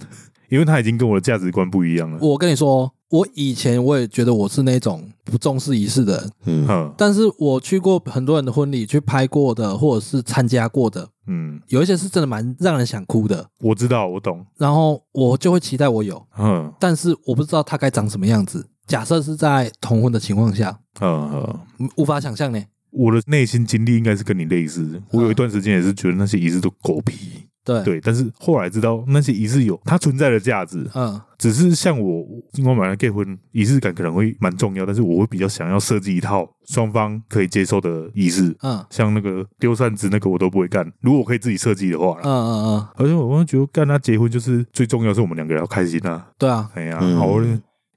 [0.49, 2.17] 因为他已经跟我的价值观不一样了。
[2.21, 13.49] 我跟你说，我以前我也觉得我是那种不重视仪式的人，嗯，但是我去过很多人的婚礼，去拍过的，或者是参加过的，嗯，有一些是真的蛮让人想哭的。
[13.59, 14.45] 我知道，我懂。
[14.57, 18.67] 然后我就会期待我有，嗯，但是我不知道他该长什么样子。
[18.87, 21.59] 假设是在同婚的情况下，嗯，
[21.97, 22.63] 无法想象呢。
[22.89, 25.01] 我的内心经历应该是跟你类似。
[25.11, 28.01] 我有一段时间也是觉得那些仪式都狗屁，对对。
[28.01, 31.21] 但是后来知道那些仪式有它存在的价值，嗯。
[31.37, 38.83] 只是像我，今晚晚上结婚，仪式感可能会蛮重要，但是我会比较想要设计一套双方可以接受的仪式，嗯。
[38.89, 42.87] 像那个丢扇子那个我都不会干，如果我可以自己设计的话，嗯嗯嗯。
[42.95, 47.37] 而且我会觉得干他结婚就是最重要是我们两个人要开心啊，对啊，哎呀，好。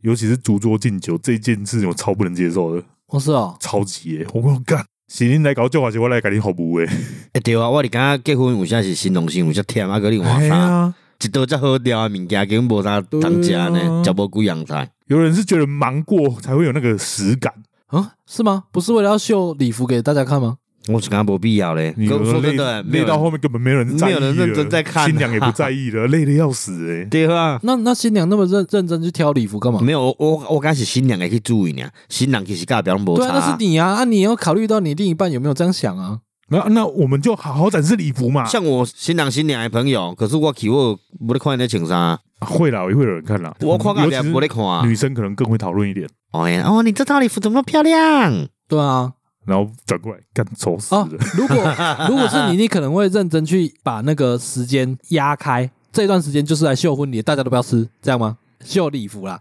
[0.02, 2.82] 尤其是烛桌敬酒这件事情，我超不能接受的。
[3.08, 4.26] 哦，是哦，超级耶！
[4.32, 6.76] 我跟你干，新人来搞酒还，是我来搞你好不？
[6.78, 6.86] 哎，
[7.34, 10.94] 哎对啊，我哋刚刚结婚，有啥是新郎新有，啥甜啊，个你换啥？
[11.20, 14.88] 一道这好料啊物件，根本无啥当家呢，吃无几样菜。
[15.08, 17.52] 有人是觉得忙过才会有那个实感
[17.88, 18.12] 啊？
[18.24, 18.62] 是吗？
[18.70, 20.58] 不是为了要秀礼服给大家看吗？
[20.88, 21.92] 我是感觉没必要嘞。
[21.96, 27.04] 你说真的，累到后面根本没有人在意，没有人认真在看，新娘也不在意了，累得要死哎。
[27.04, 29.80] 对啊，那那新娘那么认认真去挑礼服干嘛？
[29.80, 31.86] 没有，我我我刚是新娘也可以注意呢。
[32.08, 33.22] 新郎其实尬表没差。
[33.22, 36.18] 对啊，那是你啊，啊，你要考虑到你另一半有没有这样想啊？
[36.48, 38.44] 那那我们就好好展示礼服嘛。
[38.44, 42.18] 像我新郎新娘的朋友，可是我去我不得看那穿啥。
[42.40, 43.54] 会啦，也会有人看啦。
[43.60, 44.88] 我看个脸不得看。
[44.88, 46.08] 女生可能更会讨论一点。
[46.32, 48.48] 哦呀，哦，你这套礼服怎么那么漂亮？
[48.66, 49.12] 对啊。
[49.46, 51.08] 然后转过来干丑死了。
[51.34, 51.56] 如果
[52.08, 58.38] 如果是你，你可能会认真去把那个时间压开，这段时间就是来秀婚礼，大家都不要吃，这样吗？
[58.64, 59.40] 秀礼服啦，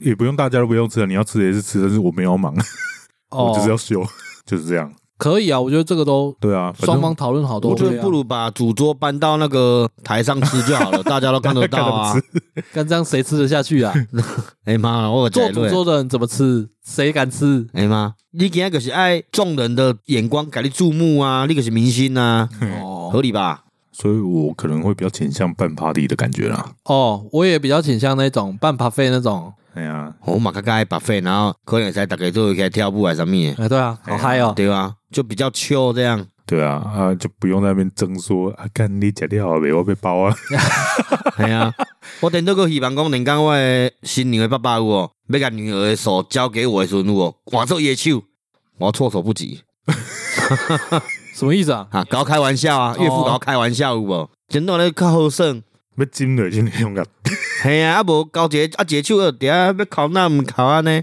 [0.00, 2.54] 也不用大家都不用吃了，你要吃也是吃，但是我没有忙，
[3.30, 4.04] 我就是要秀，
[4.44, 4.92] 就是这样。
[5.18, 7.70] 可以啊，我觉得这个都对啊，双方讨论好多。
[7.70, 12.14] 我觉得不如把主桌搬到那个台上吃就好了， 大家都看得到啊。
[12.72, 13.92] 干这样谁吃得下去啊？
[14.64, 16.68] 哎妈，我做主桌的人怎么吃？
[16.84, 17.66] 谁敢吃？
[17.72, 22.48] 哎妈，你今天可是爱众人的眼光给你注目啊，你可是明星啊，
[22.82, 23.62] 哦，合理吧？
[23.98, 26.72] 所以我可能会比较倾向办 party 的感觉啦。
[26.84, 29.50] 哦，我也比较倾向那种办 party 那种。
[29.72, 33.54] 哎呀，我马卡盖巴费，然后可能在大家都可以跳舞啊什么的。
[33.56, 36.26] 哎，对啊，好嗨哦，对啊，就比较 chill 这样。
[36.44, 39.72] 对啊，啊，就不用在那边争说啊，干你吃掉没？
[39.72, 40.36] 我被包啊。
[41.38, 41.72] 系啊，
[42.20, 48.22] 我等到个希望讲，人讲我的新娘的爸爸有哦，要把女儿的手交给我的时候，我我做野手，
[48.76, 49.62] 我措手不及。
[51.36, 51.86] 什么意思啊？
[51.90, 54.30] 啊，搞开玩笑啊，岳父搞开玩笑有无？
[54.48, 55.62] 真的咧较好胜，
[55.98, 57.04] 要真的真勇敢。
[57.62, 61.02] 系啊，啊无交一个啊一个手，底下要考那唔考安呢？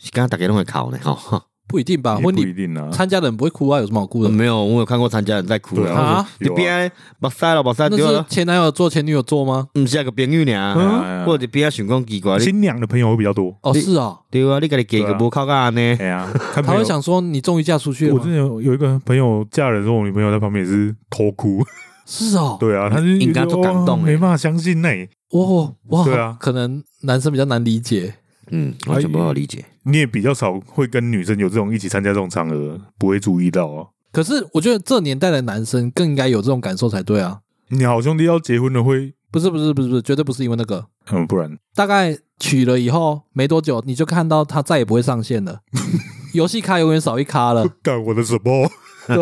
[0.00, 2.16] 是刚刚大家拢会考呢，哈，不一定吧？
[2.16, 4.28] 婚礼不一定啊，参加的人不会哭啊，有什么好哭的？
[4.28, 6.26] 没有，我有看过参加人在哭的啊。
[6.38, 8.24] 你边把塞了把塞丢了？
[8.28, 9.66] 是前男友做前女友做吗？
[9.74, 12.38] 嗯是个朋友呢，或者边想讲奇怪。
[12.38, 15.80] 新娘的朋友会比较多哦，是啊，对啊，你给你给个不靠干呢？
[15.98, 18.14] 哎呀， 他会想说你终于嫁出去了。
[18.14, 21.64] 我之前有有一个朋友嫁人，说我女朋友在旁边也是偷哭。
[22.06, 24.88] 是哦， 对啊，他是应该都感动，没办法相信呢。
[25.32, 28.14] 哇哇，对啊，可能男生比较难理解，
[28.50, 29.64] 嗯，完全不好理解。
[29.84, 33.86] 你也比较少会跟女生有这种一起参加这种场合，不会注意到啊。
[34.12, 37.40] 可是我觉得这年代的男生更应该有这种感受才对啊。
[37.68, 39.14] 你好兄弟要结婚了会？
[39.30, 45.60] 不是不是不是不是，绝对不是因为那个，嗯，不然大概娶了以后没多久，你就看到他再也不会上线了，
[46.34, 47.66] 游戏卡永远少一卡了。
[47.82, 48.70] 干我的什么？
[49.08, 49.18] 对，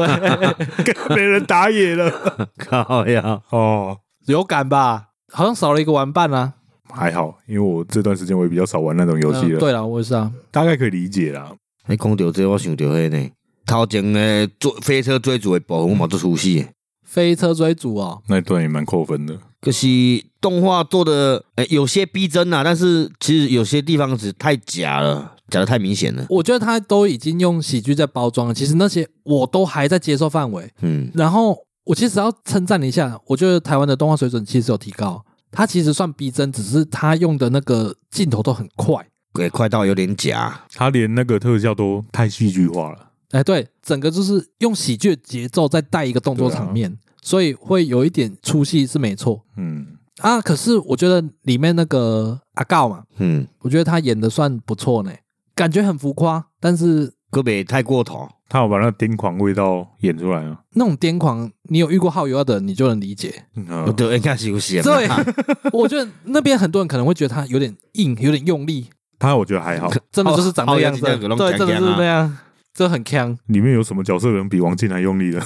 [1.16, 2.12] 没人打野了，
[2.58, 3.40] 靠呀！
[3.50, 5.08] 哦，有感吧？
[5.32, 6.52] 好像少了一个玩伴啊。
[6.92, 9.58] 还好，因为我这段时间我也比较少玩那种游戏了。
[9.58, 11.52] 对了，我也是啊，大概可以理解啦。
[11.86, 13.30] 你讲到这，我想到那呢，
[13.66, 16.66] 头前的做飞车追逐的部分，我嘛做出戏。
[17.04, 19.38] 飞车追逐哦，那一段也蛮扣分的。
[19.60, 25.32] 可惜动画做的，哎，有些逼真啊，但是其实有些地方是太假了。
[25.48, 28.54] 假的太明显了，我觉得他都已经用喜剧在包装了。
[28.54, 30.66] 其实那些我都还在接受范围。
[30.80, 35.22] 嗯，然后我其实要称赞一下，我觉得台湾的动画水准其实有提高。
[35.52, 40.64] 它其实算逼真，只是它用的那个镜头都很快，对，快到有点假。
[40.74, 43.10] 他连那个特效都太戏剧化了。
[43.30, 49.44] 哎，对，整个就是用喜剧节奏再带一个动作场面，啊、所以会有一点出戏是没错。
[49.56, 49.86] 嗯，
[50.18, 55.12] 啊，可是我觉得里面那个阿告嘛，嗯，我觉得他演的算不错呢。
[55.54, 60.58] 感觉很浮夸，但是个别太过头，他有把那个癫狂味道演出来啊。
[60.74, 63.44] 那种癫狂，你有遇过好油的人，你就能理解。
[63.56, 64.82] 嗯，对，应该是有些。
[64.82, 65.08] 对，
[65.72, 68.86] 我觉得那边很多人可能会觉得他有点硬，有点用力。
[69.18, 71.18] 他我觉得还好，真的就是长那样子，对，
[71.56, 72.38] 真的是那样，
[72.74, 73.36] 这很强。
[73.46, 75.40] 里面有什么角色能比王静还用力的？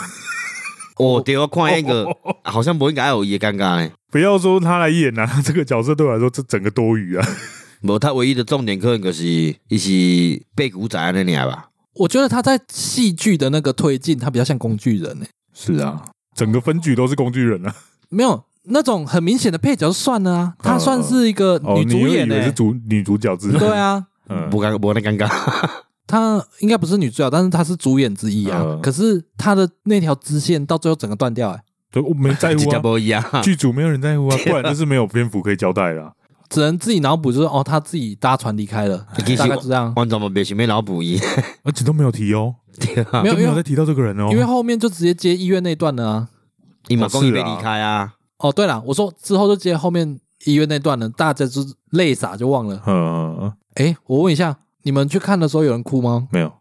[0.97, 2.07] 哦，对我看一个，
[2.43, 3.93] 好像不应该有也尴尬哎。
[4.11, 7.29] 不要说他来演啊， 这个角色对我来说这整个多余啊。
[7.83, 9.25] 不，他唯一的重点可能就是
[9.69, 11.69] 一些背骨仔那里吧。
[11.99, 15.27] 我觉得他在戏剧的那个推进，他比较像工具人呢。
[15.55, 17.75] 是啊，整个分局都是工具人啊。
[18.09, 23.59] 没有那种很明显的配角就算了啊，他算是一个女主演呢，是主女主角之一。
[23.59, 25.29] 对啊， 嗯，不尴不那尴尬。
[26.07, 28.79] 他应该不是女主角，但是他是主演之一啊。
[28.83, 33.41] 可是他的那条支线到最后整个断掉，哎，对，我没在乎啊。
[33.43, 36.13] 剧组没有人在乎啊，不然就是没有篇幅可以交代了。
[36.49, 39.93] 只能自己脑补，就是哦，他自己搭船离开了，大概是这样。
[39.95, 41.19] 观众们别前面脑补一，
[41.65, 42.55] 而且都没有提哦，
[43.23, 46.29] 没有没有再提到这个人哦，因为后面就直接接医院那段了啊。
[46.89, 48.15] 你马公也没离开啊？
[48.39, 52.81] 哦，对了，我说之后就接后面医院那段了，大家就泪洒就忘了。
[52.87, 56.29] 嗯嗯哎，我问一下，你们去看的时候有人哭吗？
[56.31, 56.53] 没有，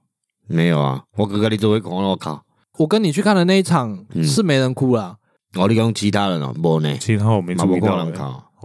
[0.48, 1.04] 没有啊。
[1.18, 2.44] 我哥哥你作为恐我靠，
[2.80, 5.18] 我跟你去看的那一场是没人哭啦。
[5.58, 7.98] 我你讲其他人哦，没呢，其他我没注意到。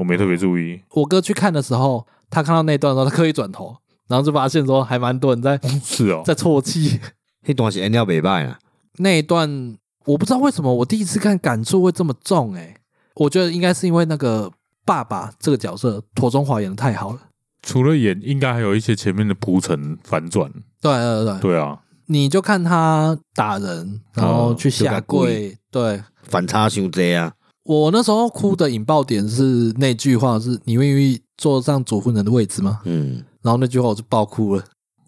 [0.01, 0.81] 我没特别注意。
[0.95, 3.77] 我哥去看的时候，他看到那段的时候，他刻意转头，
[4.09, 6.99] 然后就发现说还蛮多人在，是哦， 在啜泣。
[7.45, 8.59] 那段是 N 北拜啊。
[8.97, 9.77] 那一段
[10.07, 12.75] 我不知道为什么我第一次看感触会这么重哎，
[13.17, 14.51] 我觉得应该是因为那个
[14.87, 17.21] 爸爸这个角色庹宗华演的太好了。
[17.63, 20.51] 除了演，应该还有一些前面的铺陈反转。
[20.81, 21.79] 对对对对啊！
[22.07, 27.35] 你就看他打人，然后去下跪，对，反差伤多啊。
[27.65, 34.65] 我那时候哭的引爆点是那句话：“是你愿意坐上主婚人的位置吗？”嗯，然后那句话我就爆哭了。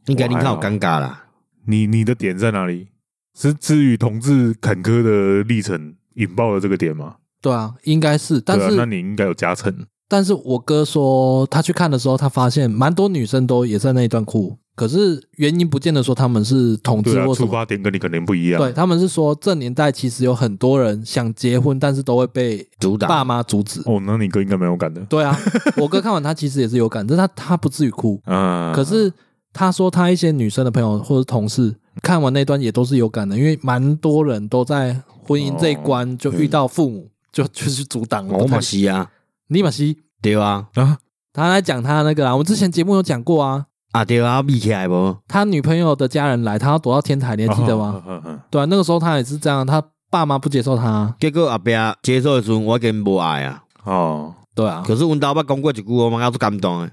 [0.06, 1.24] 应该你看好尴尬啦。
[1.66, 2.88] 你你的点在哪里？
[3.34, 7.16] 是至于同志坎坷的历程引爆了这个点吗？
[7.40, 8.40] 对啊，应该是。
[8.40, 9.86] 但是、啊、那你应该有加成。
[10.08, 14.58] 但是我哥说他去看的时候，他发现蛮多女生都也在那一段哭。
[14.82, 18.60] 可是原因不见得说他们是同志或什么，出发点跟你肯定不一样。
[18.60, 22.68] 对，他们是说这年代其实有很多人想结婚，但是都会被
[23.06, 23.80] 爸妈阻止。
[23.86, 25.00] 哦，那你哥应该蛮有感的。
[25.02, 25.38] 对啊，
[25.76, 28.20] 我哥看完他其实也是有感， 但是他他不至于哭。
[28.26, 28.74] 嗯。
[28.74, 29.12] 可是
[29.52, 31.72] 他说他一些女生的朋友或者同事
[32.02, 38.36] 看完那段也都是有感的，因为蛮多人都在婚姻这一关就遇到父母就 就是阻挡了。
[38.36, 39.08] 我马西啊，
[39.46, 40.98] 你马西对啊啊，
[41.32, 43.66] 他来讲他那个啊，我们之前节目有讲过啊。
[43.92, 45.16] 啊对啊，闭起来不？
[45.28, 47.94] 他女朋友的家人来，他要躲到天台，你还记得吗？
[47.94, 53.62] 哦哦哦哦、对啊，那个时候他也是这样，他爸妈不接受他，结果阿爸接受的时候，我跟无爱啊。
[53.84, 54.82] 哦，对啊。
[54.86, 56.90] 可是阮兜捌讲过一句，我蛮有感动的。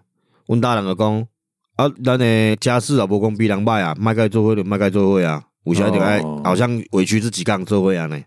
[0.47, 1.25] 阮大人就讲
[1.77, 8.17] 啊，咱的家事啊，无讲比人歹啊，麦该做伙就麦该做伙啊，有啥就爱，好像委屈自己干做伙啊呢。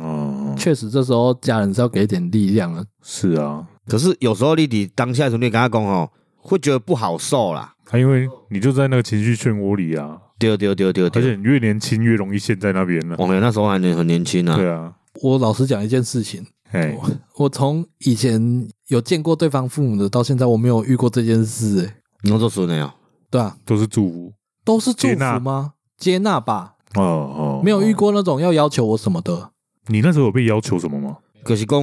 [0.00, 2.84] 哦，确实，这时候家人是要给一点力量啊。
[3.02, 6.10] 是啊，可是有时候你伫当下的时候，你跟他讲哦，
[6.48, 7.74] 会觉得不好受啦。
[7.84, 13.16] 他因为你就在那个情绪漩涡里啊，对对对对，而且你越年轻越容易陷在那边了。
[13.18, 14.56] 我们那时候还年很年轻啊。
[14.56, 14.92] 对啊，
[15.22, 21.84] 我老实讲一件事情，我我从以前有见过对方父母的，到现在我没有遇过这件事。
[21.84, 22.92] 哎，你都说那样？
[23.30, 24.32] 对啊，都是祝福，
[24.64, 25.72] 都是祝福吗？
[25.96, 26.74] 接纳吧。
[26.94, 29.50] 哦哦，没有遇过那种要要求我什么的。
[29.88, 31.16] 你那时候有被要求什么吗？
[31.48, 31.82] 可是讲，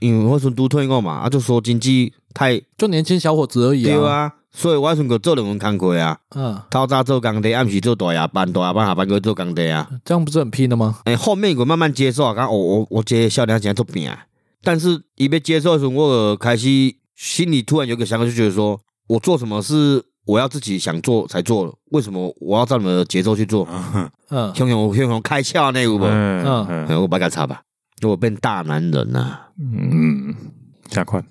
[0.00, 3.94] 因为我是都退过嘛，啊，就说经济太就年轻小伙子而已啊。
[3.94, 4.32] 对啊。
[4.54, 10.98] 所以我还个做两份工课啊，嗯，透早做工地，暗时做大夜班，大夜班下班去做工地啊，这样不是很拼的吗？
[11.06, 14.26] 诶、欸，后面我慢慢接受啊，刚我我我接少年现在做拼啊，
[14.62, 16.68] 但是一被接受的时候，我开始
[17.16, 23.66] 心里突然有个想法，就觉得说我做什么是我要自己想做才做了，为什么我要照你们的节奏去做？
[24.28, 26.04] 嗯，熊熊熊熊开窍那个不？
[26.04, 27.62] 嗯嗯，我不敢插吧，
[28.10, 30.34] 我变大男人呐、啊，嗯，
[30.90, 31.24] 下款，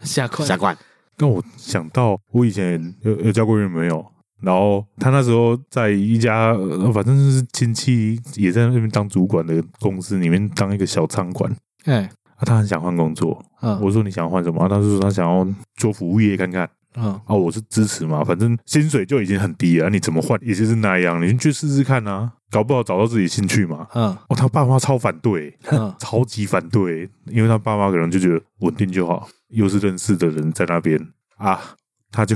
[0.00, 0.76] 下款，下款。
[1.18, 4.04] 那我想到，我以前有有交过女朋友，
[4.42, 6.54] 然后他那时候在一家，
[6.92, 11.50] 反正是亲戚也在那边当主管的公司里面当一个小仓管。
[11.84, 12.02] 哎，
[12.36, 13.42] 啊，他很想换工作。
[13.62, 14.62] 嗯，我说你想换什么？
[14.62, 15.46] 啊，他是说他想要
[15.76, 16.68] 做服务业看看。
[16.96, 23.86] 嗯，啊，我是支持嘛，反正薪水就已经很低了，你怎么换也就是那样，你去试试看啊，搞不好找到自己兴趣嘛。
[23.94, 29.28] 嗯，哦，他爸妈超反对，嗯， 超级反对，因为他爸妈可能就觉得稳定就好。
[29.50, 31.00] 又是认识的人在那边
[31.36, 31.60] 啊，
[32.10, 32.34] 他就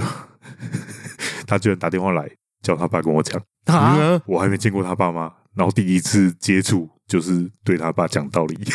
[1.46, 2.30] 他居然打电话来
[2.62, 8.56] 叫他爸跟我讲啊，我还没见过他爸妈，然后第一次接触就是对他爸讲道理。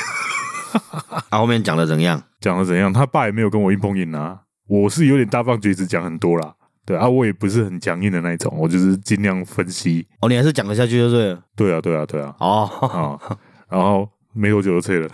[1.29, 2.21] 啊，后面讲的怎样？
[2.41, 2.91] 讲的怎样？
[2.91, 6.53] 他爸也没有跟我硬碰硬啊，我是有点大放厥词讲很多啦，
[6.85, 10.05] 对啊，我也不是很强硬的那一种，我就是尽量分析。
[10.21, 11.43] 哦，你还是讲得下去就对了。
[11.55, 12.35] 对啊，对啊，对啊。
[12.39, 13.37] 哦，啊，
[13.69, 15.09] 然后没多久就退了。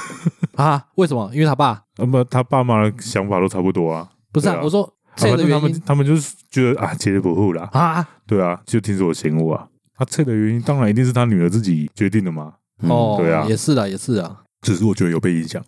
[0.56, 0.84] 啊？
[0.96, 1.30] 为什么？
[1.34, 1.82] 因为他爸？
[1.98, 4.08] 那么他爸妈的想法都差不多啊。
[4.32, 8.06] 不是啊，我说退的原因，他们他们就是觉得啊，结不护了啊。
[8.26, 9.68] 对啊，就听说我嫌恶啊。
[9.96, 12.54] 他撤的原因，当然一定是他女儿自己决定的嘛。
[12.82, 14.40] 哦，对啊，也是啊，也是啊。
[14.62, 15.62] 只是我觉得有被影响。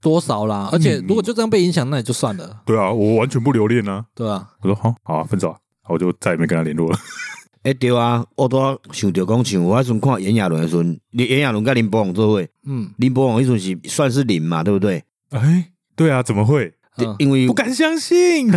[0.00, 0.68] 多少啦？
[0.72, 2.60] 而且如果就这样被影响，那也就算了。
[2.64, 4.04] 对啊，我完全不留恋啊。
[4.14, 6.98] 对啊，我说好，好啊，分手啊，我就再也没跟他联络了。
[7.64, 8.58] 哎，对啊，我都
[8.92, 15.02] 想着讲，像我那时候看炎亚纶的时候，炎亚纶跟林柏宏做伙，嗯，林柏宏那时候是算是零嘛，对不对？
[15.30, 16.72] 哎，对啊，怎么会？
[17.18, 18.48] 因为不敢相信，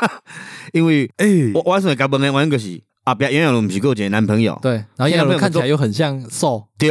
[0.72, 6.90] 因为哎，我我说甲问的原因就是啊，别炎亚纶不是有一个男朋友，对，然后炎亚纶看起来又很像瘦，对。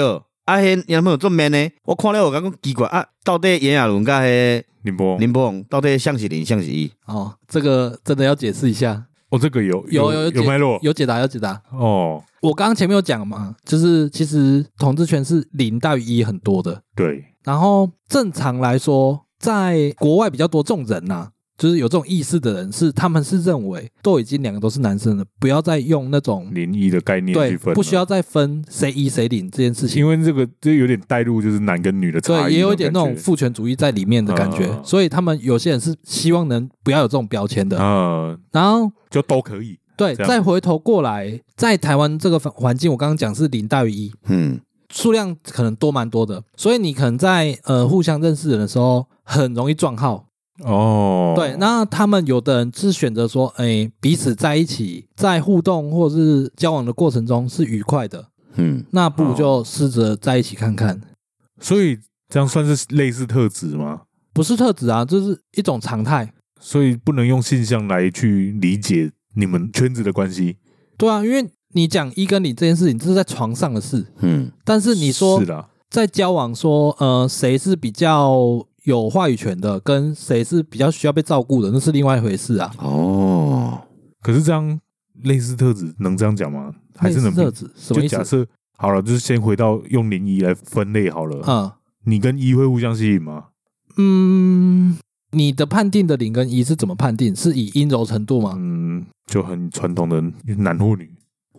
[0.50, 1.70] 啊，迄男朋友这么 man 呢？
[1.84, 6.92] 我看了我感觉奇怪啊，到底炎亚纶跟迄林波林波宏到底像是零像是一？
[7.06, 9.06] 哦，这个真的要解释一下。
[9.30, 11.62] 哦，这个有有有有脉络，有解答有解答。
[11.72, 16.82] 哦，我刚刚前面有讲嘛，就是其实统治权是零大于一很多的。
[16.96, 17.24] 对。
[17.44, 21.32] 然后正常来说，在国外比较多这种人呐、啊。
[21.60, 44.62] 就是有这种意识的人，是他们是认为都已经两个都是男生了，不要再用那种零一的概念去分，对，不需要再分谁一谁零这件事情，因为这个就有点带入就是男跟女的差异，对，也有一点那种父权主义在里面的感觉，嗯、所以他们有些人是希望能不要有这种标签的，嗯，然后就都可以，对，再回头过来，在台湾这个环境，我刚刚讲是零大于一，嗯，
[44.94, 50.29] 数量可能多蛮多的，所以你可能在呃互相认识人的时候很容易撞号。
[50.64, 61.00] 哦，对，那他们有的人是选择说，哎，彼此在一起，在互动或者是交往的过程中是愉快的，嗯，那不如就试着在一起看看。
[61.62, 61.98] 所以
[62.28, 64.02] 这样算是类似特质吗？
[64.34, 66.34] 不是特质啊，这是一种常态。
[66.60, 70.58] 所以不能用现象来去理解你们圈子的关系。
[70.98, 75.42] 对啊，因为你讲一跟你这件事情，这是在床上的事，嗯，但是你说
[75.90, 78.66] 在交往说，呃，谁是比较。
[78.84, 82.72] 有话语权的跟谁是比较需要被照顾的，那是另外一回事啊。
[82.80, 83.82] 哦，
[84.22, 84.80] 可是这样
[85.24, 86.74] 类似特质能这样讲吗？
[86.96, 87.70] 还是能特质？
[87.76, 88.10] 什么意思？
[88.10, 88.46] 就假设
[88.78, 91.44] 好了，就是先回到用零一来分类好了。
[91.48, 91.72] 嗯，
[92.06, 93.46] 你跟一会互相吸引吗？
[93.98, 94.98] 嗯，
[95.32, 97.36] 你的判定的零跟一是怎么判定？
[97.36, 98.56] 是以阴柔程度吗？
[98.58, 100.22] 嗯，就很传统的
[100.58, 101.10] 男或女。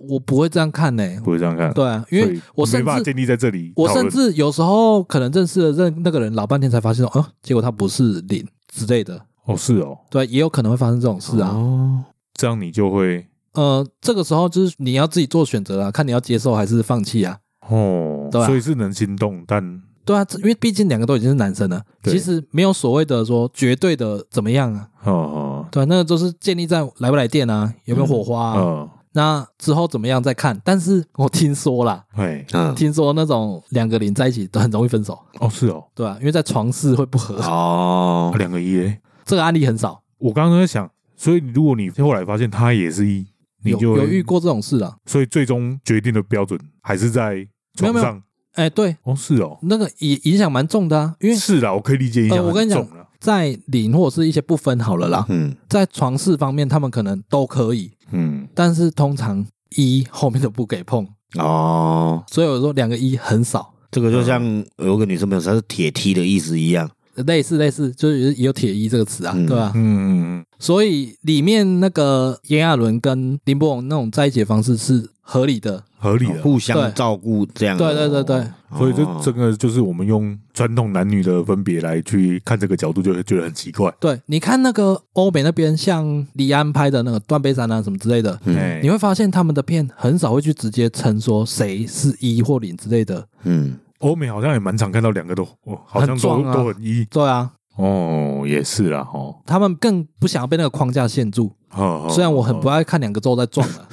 [0.08, 9.20] 我不会这样看呢、欸，不会这样看，对啊，因为我甚至建立在这里，我甚至有时候可能认识了认那个人老半天才发现哦，结果他不是零之类的。
[9.46, 11.48] 哦，是哦，对，也有可能会发生这种事啊。
[11.48, 17.38] 哦，这样你就会，呃，这个时候就是你要自己做选择啊，看你要接受还是放弃啊。
[17.68, 24.88] 哦，对啊，所以是能心动，但对啊，因为毕竟两个都已经是男生了，其实没有所谓的说绝对的怎么样啊。
[25.04, 28.54] 哦哦，对啊，那个都是建立在来不来电啊，有没有火花啊。
[28.56, 30.60] 嗯嗯那之后怎么样再看？
[30.64, 35.18] 但是我听说啦，对，嗯，听说那种两个零在一起都很容易分手。
[35.40, 37.36] 哦，是哦，对啊，因为在床事会不合。
[37.36, 38.92] 哦，两个一，
[39.24, 40.02] 这个案例很少。
[40.18, 43.26] 我刚刚在想，所以如果你后来发现他也是一，
[43.64, 44.96] 你就有遇过这种事啊？
[45.06, 48.22] 所以最终决定的标准还是在床上。
[48.54, 52.44] 哎，对，哦，是哦，那个影影响蛮重的啊，因为是啦，我可以理解影响。
[52.44, 52.86] 我跟你讲，
[53.20, 57.90] 在零或者是一些不分好了啦，嗯，在床事方面，他们可能都可以。
[58.10, 59.46] 嗯，但是通常
[59.76, 61.06] 一后面都不给碰
[61.36, 63.72] 哦，所以我说两个一很少。
[63.90, 66.90] 这个就像有个女生朋友，她是铁梯的意思一样，
[67.26, 69.72] 类似类似，就是也有铁一这个词啊，对吧？
[69.74, 70.44] 嗯嗯嗯。
[70.58, 75.84] 所以里面那个炎亚纶跟林柏宏那种在一起的方式是合理的。
[75.96, 77.78] 合理的，互相照顾这样。
[77.78, 78.44] 对对对对，
[78.76, 83.94] 所以这这个就是我们用传统男女的分别来去看这个角度，就会觉得很奇怪。
[84.00, 93.28] 对，你看那个欧美那边，像李安拍的那个《断背山》啊什么之类的，嗯，你会发现他们的片很少会去直接称说谁是一或零之类的。
[93.44, 97.04] 嗯，欧美好像也蛮常看到两个都，哦，好像都都很一。
[97.04, 97.52] 对啊。
[97.76, 101.52] 哦，也是啦，哦，他们更不想要被那个框架限住。
[101.72, 103.88] 哦，虽然我很不爱看两个咒在撞了，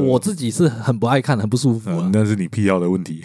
[0.04, 1.90] 我自己是很不爱看，很不舒服。
[2.12, 3.22] 那是你癖好的问题。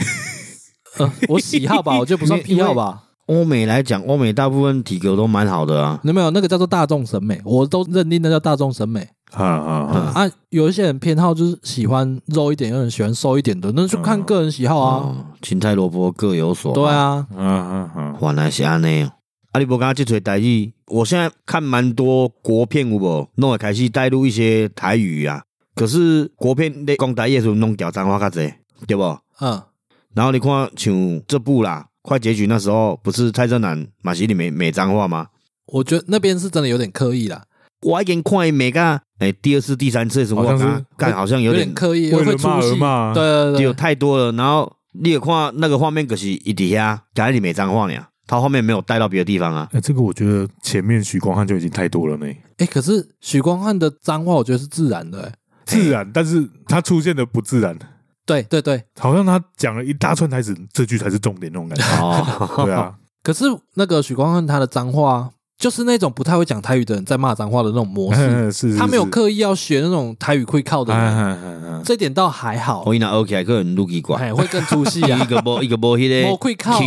[0.98, 3.04] 呃，我喜好吧， 我觉得不算癖好吧。
[3.28, 6.00] 欧美来讲，欧美大部分体格都蛮好的啊。
[6.04, 7.40] 有没有那个叫做大众审美？
[7.46, 9.08] 我都认定那叫大众审美。
[9.32, 10.32] 啊啊啊！
[10.50, 15.16] 有一些人偏好就是喜欢肉一点，有人喜欢瘦一点的，那就看个人喜好啊。
[15.44, 16.74] 青菜萝卜各有所。
[16.74, 19.08] 对啊，嗯嗯嗯，原来是安尼。
[19.52, 25.44] 阿里伯刚刚这锤台语，我现在看蛮多国片，有无弄会开始带入一些台语啊。
[25.76, 28.54] 可是国片咧讲台语的时候弄掉脏话较济，
[28.88, 29.04] 对不？
[29.42, 29.62] 嗯。
[30.14, 31.86] 然后你看像这部啦。
[32.02, 35.28] 快结局那时候不是蔡正南马西里没没脏话吗？
[35.66, 37.44] 我觉得那边是真的有点刻意啦。
[37.82, 44.32] 我已经看伊每个哎第二次、第三次的时候，好好像有点刻意，为了骂而骂，对对对，有太多了。
[44.32, 49.68] 然后你也看那个画面，可是一底下讲你没脏话呢，他后面没有带到别的地方啊。
[49.72, 52.28] 哎，这个我觉得前面许光汉就已经太多了呢。
[52.58, 55.34] 哎，可是许光汉的脏话，我觉得是自然的，
[55.66, 57.76] 自然，但是他出现的不自然。
[58.28, 61.84] 对对对，好像他讲了一大串台词，这句才是重点那种感觉。
[62.00, 62.96] 哦， 对啊。
[63.24, 68.22] 可是那个许光汉他的脏话，就是那种不太会讲台语的人在骂脏话的那种模式。
[68.50, 72.84] 是，是，是，他没有刻意要学那种台语会靠的人，这点倒还好。
[72.86, 75.20] 我拿 OK，个人录奇怪，会更出戏啊。
[75.22, 76.80] 一个波一个波，那个 会靠。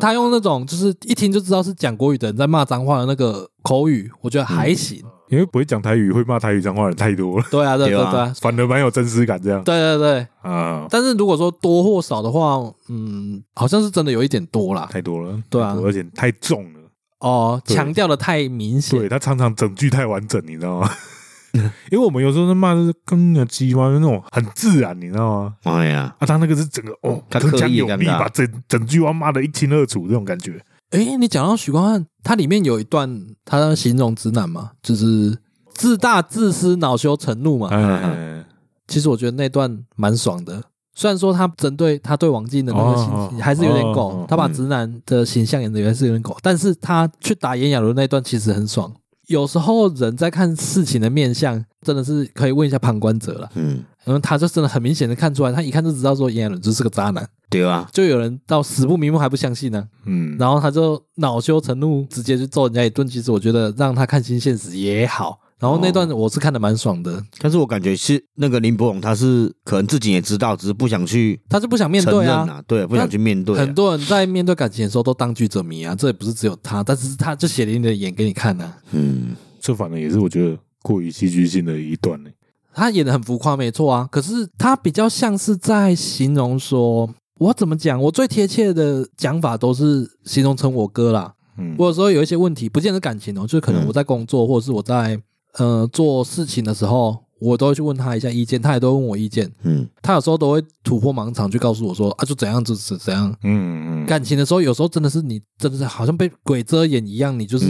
[0.00, 5.02] 他用那种就是一听就知道是讲国语的人在骂脏话的那个口语，我觉得还行。
[5.28, 7.44] 因为不会讲台语会骂台语脏话的人太多了。
[7.50, 9.62] 对啊，对对对，反而蛮有真实感这样。
[9.62, 10.86] 对对对，啊。
[10.88, 12.56] 但是如果说多或少的话，
[12.88, 14.88] 嗯，好像是真的有一点多啦。
[14.90, 15.38] 太多了。
[15.50, 16.77] 对啊，而且太重了。
[17.20, 18.98] 哦，强调的太明显。
[18.98, 20.90] 对，他常常整句太完整，你知道吗？
[21.90, 25.56] 因为我们有时候在骂是跟那鸡嘛，那种很自然，你知道吗？
[25.62, 30.62] 哎呀，啊，他那个是整个哦，铿锵有力，把整整句话骂的一清二楚，这种感觉。
[30.90, 35.36] 哎，你讲到许光汉，他里面有一段，他形容直男嘛，就是
[35.74, 37.68] 自大、自私、恼羞成怒嘛。
[37.72, 38.44] 嗯，
[38.86, 40.62] 其实我觉得那段蛮爽的。
[40.98, 48.92] 虽然说他针对他对王静的那个形象还是有点狗，他把直男的形象演的也是有点狗，但是他去打炎亚纶那一段其实很爽。
[49.28, 53.48] 有时候人在看事情的面相，真的是可以问一下旁观者了。
[53.54, 57.24] 嗯，然后他就真的很明显的看出来，他一看就知道说炎亚纶就是个渣男。
[57.48, 59.86] 对啊，就有人到死不瞑目还不相信呢。
[60.04, 63.06] 嗯，然后他就恼羞成怒，直接就揍人家一顿。
[63.06, 65.38] 其实我觉得让他看清现实也好。
[65.58, 73.56] 然后那段我是看的蛮爽的，但是我感觉是那个林柏宏他是可能自己也知道，只是不想去，他是不想面对啊，对，不想去面对。
[73.56, 78.72] 很多人在面对感情的时候都当局者迷啊，这也不是只有他，但是他就写了你的演给你看呢。
[78.92, 79.36] 嗯。
[79.60, 82.30] 这反正也是我觉得过于戏剧性的一段呢。
[82.72, 84.08] 他演的很浮夸，没错啊。
[84.10, 88.00] 可是他比较像是在形容说，我怎么讲？
[88.00, 91.34] 我最贴切的讲法都是形容成我哥啦。
[91.58, 95.20] 嗯，我有时候有一些问题，不见得感情哦，就是可能我在工作，或者是我在
[95.58, 99.50] 呃做事情的时候，我都会去问他一下意见，他也都问我意见。
[99.62, 103.30] 嗯，他有时候都会突破盲场，去告诉我说啊，就怎样就是怎样。
[103.42, 104.06] 嗯嗯。
[104.06, 107.66] 感情的时候，有时候真的是你真的是好像被鬼遮眼一样，你就是。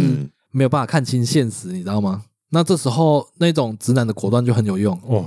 [0.50, 2.22] 没有办法看清现实，你知道吗？
[2.52, 5.26] 那这时候那种直男的果断就很有用哦。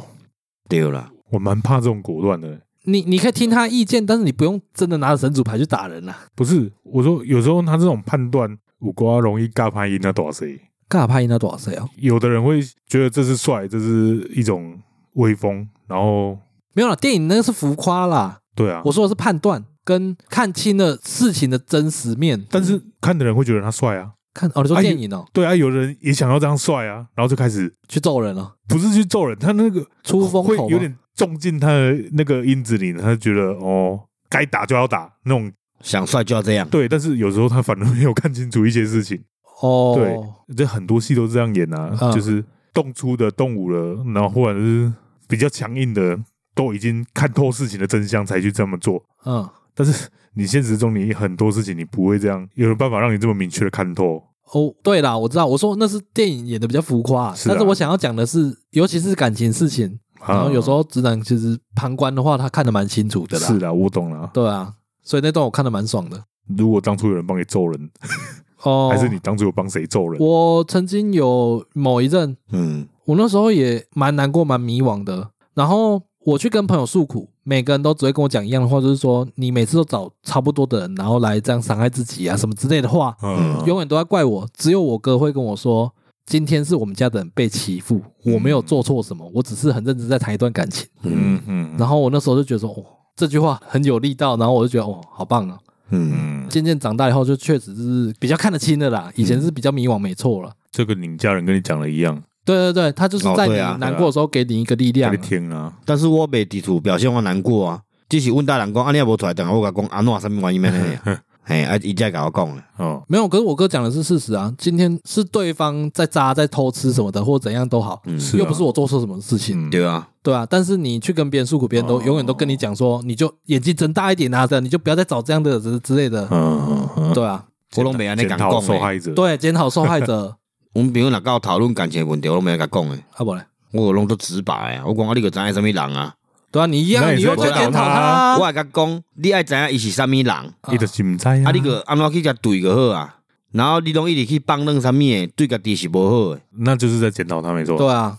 [0.67, 2.59] 对了，我蛮怕这种果断的。
[2.85, 6.17] 你你可以听他意见，但是你不用真的拿着神主牌去打人啊。
[6.35, 10.59] 不是，我说有时候他这种判断，五瓜容易尬拍赢那多少谁？
[10.91, 11.87] 尬拍赢那多少岁啊？
[11.95, 14.77] 有的人会觉得这是帅，这是一种
[15.13, 16.37] 威风，然后
[16.73, 16.95] 没有了。
[16.95, 18.39] 电影那个是浮夸啦。
[18.53, 24.11] 对啊，我说的是判断跟看清了事情的真实面，但是看的人会觉得他帅啊。
[24.33, 25.25] 看哦，你说电影哦？
[25.33, 28.53] 对啊，有人也想要这样帅啊，然后就开始去揍人了。
[28.67, 36.67] 不是去揍人，他那个出风会有点中进他的那个因子里，他就觉得哦，该打就要打那种，想帅就要这样。
[36.69, 39.21] 对，但是有时候他反而没有看清楚一些事情。
[39.61, 42.43] 哦，对，这很多戏都是这样演啊，就是
[42.73, 44.91] 动粗的动武了，然后或者是
[45.27, 46.19] 比较强硬的，
[46.53, 49.03] 都已经看透事情的真相才去这么做。
[49.25, 49.47] 嗯。
[49.73, 54.21] 但是你现实中你很多事情你不会这样，有没有办法让你这么明确的看透？
[54.51, 59.97] 哦，对啦，我知道，我说那是电影演的比较浮夸，是啊，但是我想要讲的是，尤其是感情事情，
[60.27, 63.47] 然后有时候直男其实旁观的话，他看得蛮清楚的啦。
[63.47, 64.29] 是的，我懂了。
[64.33, 66.21] 对啊，所以那段我看得蛮爽的。
[66.57, 67.89] 如果当初有人帮你揍人，
[68.63, 70.19] 哦，还是你当初有帮谁揍人？
[70.19, 76.01] 我曾经有某一阵，嗯，我那时候也蛮难过、蛮迷惘的，然后。
[76.23, 84.47] 我去跟朋友诉苦，每个人都只会跟我讲一样的话，就是说你每次都找差不多的人，然后来这样伤害自己啊，什么之类的话，嗯，永远都在怪我。
[84.55, 85.91] 只有我哥会跟我说，
[86.27, 90.87] 今天是我们家的人被欺负，我没有做错什么，我只是很认真在谈一段感情。
[91.01, 91.75] 嗯嗯。
[91.75, 92.85] 然后我那时候就觉得说，哦，
[93.15, 95.57] 这句话很有力道，然后我就觉得，哦，好棒啊。
[95.91, 96.47] 嗯。
[96.49, 99.09] 渐渐长大以后，就确实是比较看得清的啦。
[99.15, 100.51] 以前是比较迷惘，没错了。
[100.71, 102.21] 这个你家人跟你讲的一样。
[102.43, 105.15] 对对对，他就是在你难过的时候给你一个力量。
[105.17, 105.71] 听啊！
[105.85, 107.79] 但是我没地图表现我难过啊，
[108.09, 111.21] 只是问大人讲，啊，你也无出来，等下我讲阿，诺什么原因呢？
[111.43, 112.63] 嘿，啊，一再跟我讲了。
[112.77, 114.53] 哦，没有，可是我哥讲的是事实啊。
[114.57, 119.69] 今天是对方在渣，在偷吃什么的，或怎样都好，嗯又不是我做错什么事情。
[119.69, 120.45] 对啊，对啊。
[120.49, 126.27] 但是你去跟别人诉苦，别人都永远都跟你讲说，你就眼睛睁大一点啊，这样你就不要再找这样的之之类的。
[126.29, 127.43] 嗯嗯，对啊。
[127.75, 128.37] 我拢没安尼讲。
[128.37, 129.13] 检讨受害者。
[129.13, 130.35] 对，检讨受害者。
[130.73, 133.03] 我们朋友若跟我讨论感情的问题，我都没甲讲诶。
[133.15, 134.83] 啊不嘞，我拢都直白啊。
[134.85, 136.13] 我讲啊，你个知影什么人啊？
[136.51, 138.37] 对啊，你一样，你又在检讨他。
[138.37, 140.53] 我还甲讲，你爱知影伊是啥物人？
[140.71, 141.31] 伊就是唔知啊。
[141.45, 143.15] 啊，你个安怎去甲对个好啊？
[143.51, 147.77] 然后你拢一直去帮弄啥物诶，对家己是无好诶，那就是在检讨他没错。
[147.77, 148.17] 对啊，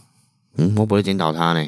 [0.56, 1.66] 嗯，我不会检讨他呢。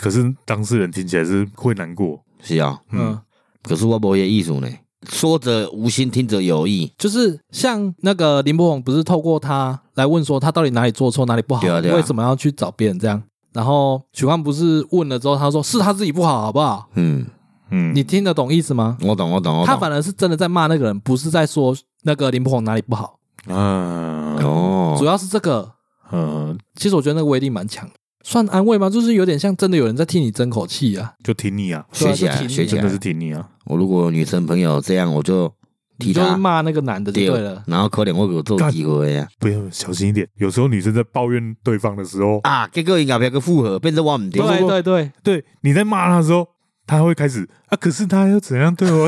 [0.00, 3.18] 可是当事人听起来是会难过，是啊、哦，嗯，
[3.62, 4.68] 可是我无些意思呢，
[5.08, 13.20] 说者无心，听者有意，就是像那个林柏宏，不是透过他来问说他到底哪里做错，哪里不好，对啊对啊，为什么要去找别人这样？
[13.52, 16.88] 然后许光不是问了之后，他说是他自己不好，好不好？
[16.94, 17.26] 嗯。
[17.72, 18.98] 嗯，你听得懂意思吗？
[19.02, 19.66] 我懂，我懂，我懂。
[19.66, 21.72] 他反而是真的在骂那个人，不是在说
[22.02, 23.20] 那个林柏宏哪里不好。
[23.46, 25.70] 嗯，哦，主要是这个。
[26.10, 27.88] 嗯，其实我觉得那个威力蛮强，
[28.24, 28.90] 算安慰吗？
[28.90, 33.48] 就是有点像真的有人在替你争口气啊，就挺你啊，学起来，学起来，真的是挺你啊。
[33.66, 35.52] 我如果女生朋友这样，我就
[36.00, 37.62] 替他骂那个男的就对了。
[37.66, 40.26] 然后可怜我给我做机会啊，不要小心一点。
[40.38, 46.48] 有时候女生在抱怨对方的时候啊，结果应该不要个复合，变成我们对对对对，你在骂他的时候。
[46.86, 49.06] 他会开始啊，可是他又怎样对我？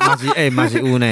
[0.00, 1.06] 马西哎，马西乌呢？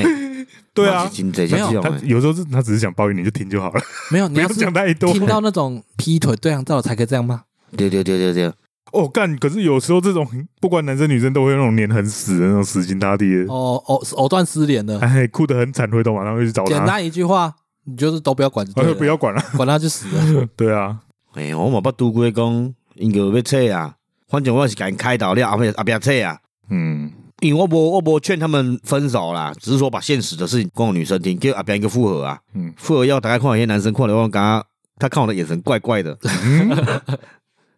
[0.72, 1.08] 对啊，
[1.48, 3.80] 没有，他有时候是他只是想抱怨，你就听就好了。
[4.10, 5.12] 没有，你要讲太多。
[5.12, 7.42] 听到那种劈腿对象，照才可以这样骂？
[7.76, 8.52] 对对对对对。
[8.94, 9.36] 哦，干！
[9.38, 10.24] 可是有时候这种
[10.60, 13.52] 不管男生女生都会那种脸很死的那种死心塌地的。
[13.52, 16.70] 哦藕，藕断丝连的，哎，哭得很惨，回头马上会去找他。
[16.70, 17.52] 简单一句话，
[17.84, 20.46] 你就是都不要管，不要管了， 管他去死了。
[20.56, 21.00] 对啊，
[21.34, 23.96] 哎，我冇把杜龟公应该要撤啊，
[24.28, 26.38] 反正我是给人开导了，阿不阿不要切啊。
[26.70, 32.38] 嗯，因为我不我不劝他们分手啦，只是说把现实的事情讲给女生听，给阿边一个复合啊。
[32.54, 34.64] 嗯，复合要大概看一些男生看了我刚刚
[34.98, 36.16] 他看我的眼神怪怪的。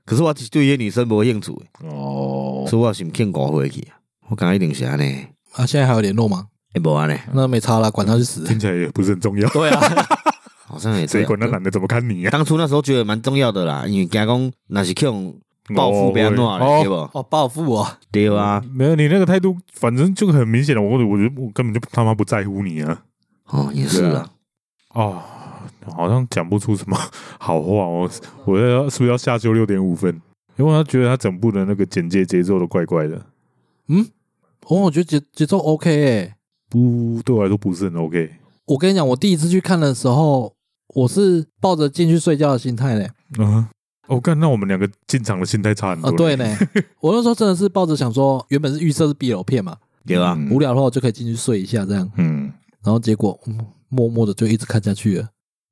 [0.07, 1.53] 嗯、可是我对一些女生没兴趣
[1.83, 3.87] 哦，所以我先劝过回去。
[4.29, 5.27] 我感觉一定是安尼。
[5.53, 6.47] 啊，现在还有联络吗？
[6.75, 8.45] 也没啊呢，那没差了，管他去死。
[8.45, 9.49] 听起来也不是很重要。
[9.51, 9.81] 对啊，
[10.67, 12.31] 好像也谁管那男的怎么看你啊？
[12.31, 15.35] 当初那时候觉得蛮重要的啦，因为惊讲那是用。
[15.75, 16.95] 报复别人了，对不？
[17.13, 20.81] 哦，报复我，对啊，没有你那个态度，反正就很明显的。
[20.81, 23.03] 我我觉得我根本就他妈不在乎你啊。
[23.47, 24.31] 哦，也是啊。
[24.95, 25.21] 哦，
[25.95, 26.97] 好像讲不出什么
[27.39, 27.87] 好话。
[27.87, 28.11] 我
[28.45, 30.21] 我要是不是要下修六点五分？
[30.57, 33.27] 因为他觉得他整部的那个简介节奏都怪怪的。
[33.89, 34.07] 嗯，
[34.67, 36.35] 哦，我觉得节节奏 OK 诶，
[36.71, 38.31] 不，对我来说不是很 OK。
[38.67, 40.53] 我跟你讲，我第一次去看的时候，
[40.95, 43.11] 我是抱着进去睡觉的心态嘞。
[43.39, 43.67] 嗯。
[44.09, 46.11] 我看、哦、那我们两个进场的心态差很多。
[46.11, 46.45] 哦，对呢，
[47.03, 49.77] 我那时候真的是抱着想说，原本是预设是 BL 片嘛，
[50.07, 52.09] 对啊，无聊的话我就可以进去睡一下这样。
[52.17, 52.53] 嗯，
[52.85, 55.29] 然后结果、嗯、默默的就一直看下去了。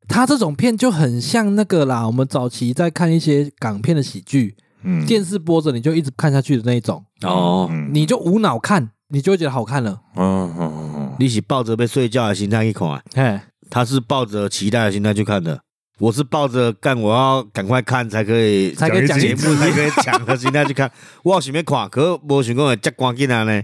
[0.09, 7.05] 他这种片就很像那个啦，我们早期在看一些港片的喜剧，嗯，电视播着你就一直看下去的那一种。
[7.23, 10.01] 哦，你就无脑看，你就会觉得好看了。
[10.17, 13.41] 嗯嗯嗯，你是抱着被睡觉的心态去看，嘿，
[13.71, 15.61] 他是抱着期待的心态去看的。
[16.01, 20.91] 我是抱着干，我要赶快看才可以，才可以讲节目，才可以讲的心态去看。
[21.23, 23.63] 我想要看，可是无想讲会这赶紧啊呢？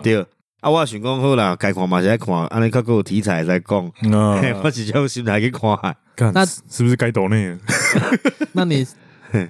[0.00, 0.24] 对
[0.60, 3.92] 啊，我想讲好啦，该看嘛是爱看，安尼较够题材在讲。
[4.62, 5.78] 我是这种心态去看，
[6.32, 7.56] 那是不是该抖内？
[8.52, 8.86] 那你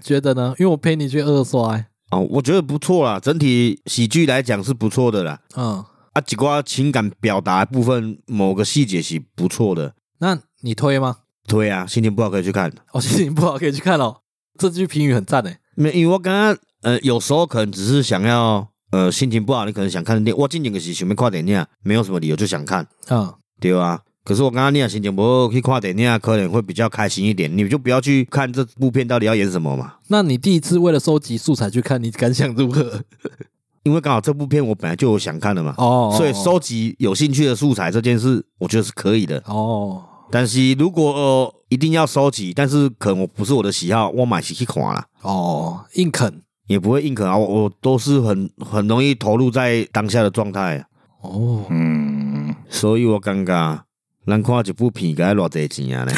[0.02, 0.54] 觉得呢？
[0.58, 5.40] 因为我陪你去二刷，哦，我觉得不错啦，整体喜剧来讲是不错的啦。
[5.56, 9.94] 嗯，啊，几挂情感表达部分，某个细节是不错的。
[10.18, 11.18] 那你推吗？
[11.46, 12.72] 推啊，心情不好可以去看。
[12.92, 14.16] 哦，心情不好可以去看哦。
[14.58, 15.58] 这句评语很赞诶。
[15.76, 20.40] 没，因为我刚刚呃，有时候可能只是想要呃，心情不好，你可能想看电影。
[20.40, 22.86] 我今年可是想要看电影，没有什么理由就想看。
[23.10, 23.30] 嗯，
[23.60, 24.00] 对啊。
[24.24, 27.54] 可是我刚刚你俩心情不好去看电影，可能会比较开心一点。
[27.54, 29.96] 你就不要去看这部片到底要演什么嘛。
[30.08, 33.02] 那你第一次为了收集素材去看，你感想如何？
[33.84, 35.74] 因为刚好这部片我本来就有想看的嘛。
[35.76, 36.14] 哦，哦。
[36.16, 39.42] 所以收集有兴趣的素材这件事，我觉得是可以的。
[39.44, 40.02] 哦。
[40.30, 50.84] 但是如果呃一定要收集，但是可能我不是我的喜好，我买起去看了哦，硬啃也不会硬啃啊，我我都是很很容易投入在当下的状态
[51.22, 53.84] 哦，嗯，所以我感觉
[54.26, 56.12] 咱看一部片该偌济钱啊呢，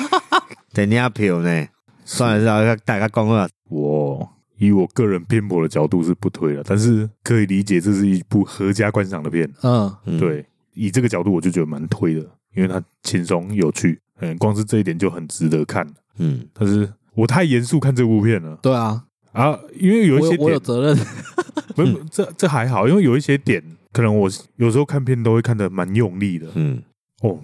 [0.72, 1.66] 电影票呢，
[2.04, 12.26] 算了，是大家讲啊，我以我个人偏颇的角度是不推了，但是可以理解这是一部合家观赏的片，嗯，对，以这个角度我就觉得蛮推的。
[12.54, 16.48] 因为它轻松有趣，嗯，光是这一点就很值得看，嗯。
[16.54, 19.04] 但是我太严肃看这部片了，对啊，
[19.36, 20.96] 啊，因为有一些点我有责任，
[21.76, 23.62] 不是这这还好，因为有一些点，
[23.92, 26.82] 可能我有时候看片都会看的蛮用力的，嗯，
[27.20, 27.38] 哦，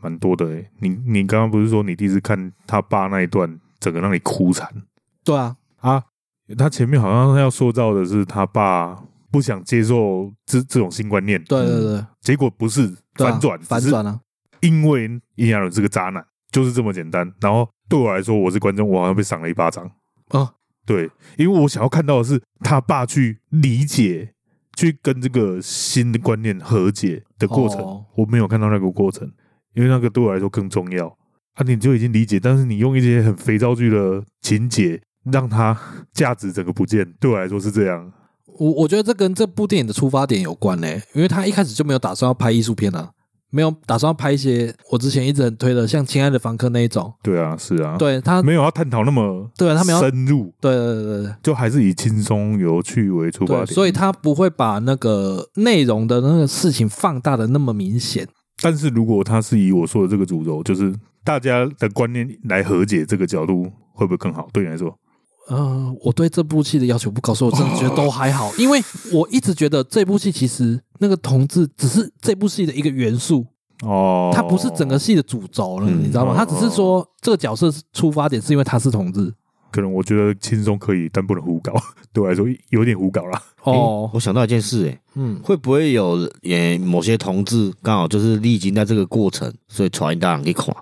[0.00, 0.68] 蛮多的诶。
[0.80, 4.68] 你你刚刚不是说你第一次看他爸那一段，整个让你哭惨？
[5.24, 6.02] 对啊，啊，
[6.58, 14.20] 他前面好像要塑造的是他爸不想接受这这种新观念，对对对，结果不是反转，反转啊。
[14.60, 17.32] 因为炎亚纶是个渣男，就是这么简单。
[17.40, 19.88] 然后对我来说，我是观众，我好像被赏了一巴掌
[20.30, 20.52] 啊！
[20.88, 24.32] 对，因为我想要看到的是他爸去理解、
[24.74, 29.30] 去跟这个新的观念和解的过程，哦、我没有看到那个过程。
[29.74, 31.06] 因为那个对我来说更重要
[31.52, 34.98] 啊，你就已经理解，但是你用一些很肥皂剧的情节，
[35.30, 35.78] 让它
[36.14, 38.10] 价值整个不见，对我来说是这样。
[38.58, 43.10] 我我觉得这跟这部电影的出发点有关呢、欸，因为他一开始就没有打算要拍艺术片啊。
[43.50, 47.12] 没有打算要拍一些我之前一直很推的，像《亲爱的房客》那一种。
[47.22, 50.52] 对啊，是啊，对他没有要探讨那么对啊，他没有深入。
[50.60, 53.66] 对对对对，就还是以轻松有趣为出发点。
[53.66, 58.28] 所以他不会把那个内容的那个事情放大的那么明显。
[58.60, 60.94] 但是如果他是以我说的这个主轴，就是
[61.24, 64.48] 大家的观念来和解，这个角度会不会更好？
[64.52, 64.94] 对你来说？
[65.48, 68.80] 呃，我对这部戏的要求不高，所以我真的觉得都还好，因为
[69.12, 73.46] 我一直觉得这部戏其实那个同志只是这部戏的一个元素
[73.82, 76.34] 哦，它不是整个戏的主轴了，嗯、你知道吗？
[76.36, 79.32] 他只是说这个角色出发点是因为他是同志，
[79.70, 81.72] 可能我觉得轻松可以，但不能胡搞，
[82.12, 83.40] 对我来说有点胡搞了。
[83.62, 90.74] 哦、欸，我想到一件事、欸，哎，嗯，会不会有也某些同志刚好就是历经在这个过程，所以传一大人给垮？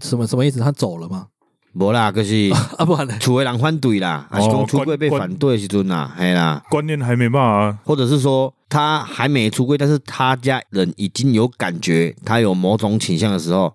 [0.00, 0.58] 什么什么意思？
[0.60, 1.26] 他走了吗？
[1.74, 13.74] 无啦，就是 啊，不，厝的人反对啦，还是讲出柜被反对的时阵啦，嘿啦，观念还没办法，或者是说他还没出柜，但是他家人已经有感觉他有某种倾向的时候，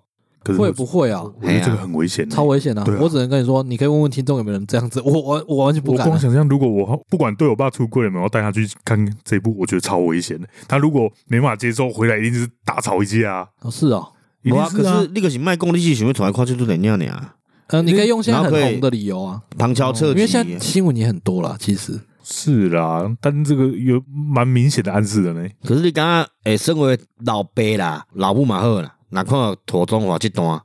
[0.56, 1.22] 会不会啊？
[1.22, 2.84] 我觉得这个很危险，超危险啊！
[2.98, 6.06] 我只能跟你说，你可以问问听众有没有人这样子，我我我完全不敢。
[6.06, 10.48] 我光想象，如果我不管对我爸出柜了没有，我带他去看这一部，我觉得超危险的。
[10.66, 13.46] 他如果没办法接受，回来一定是大吵一架啊！
[13.60, 14.02] 哦，是啊，
[14.72, 17.32] 可是那个是卖功力，气想要传来看这部电影呢？
[17.70, 24.02] 呃，你可以用现在很红的理由啊，旁敲侧击，因为现在新闻也很多啦，其实是啦，但这个有
[24.34, 25.48] 蛮明显的暗示的呢。
[25.62, 30.60] 可是你刚刚诶，身为老爸啦，老母嘛好啦，哪看到庹宗华这段，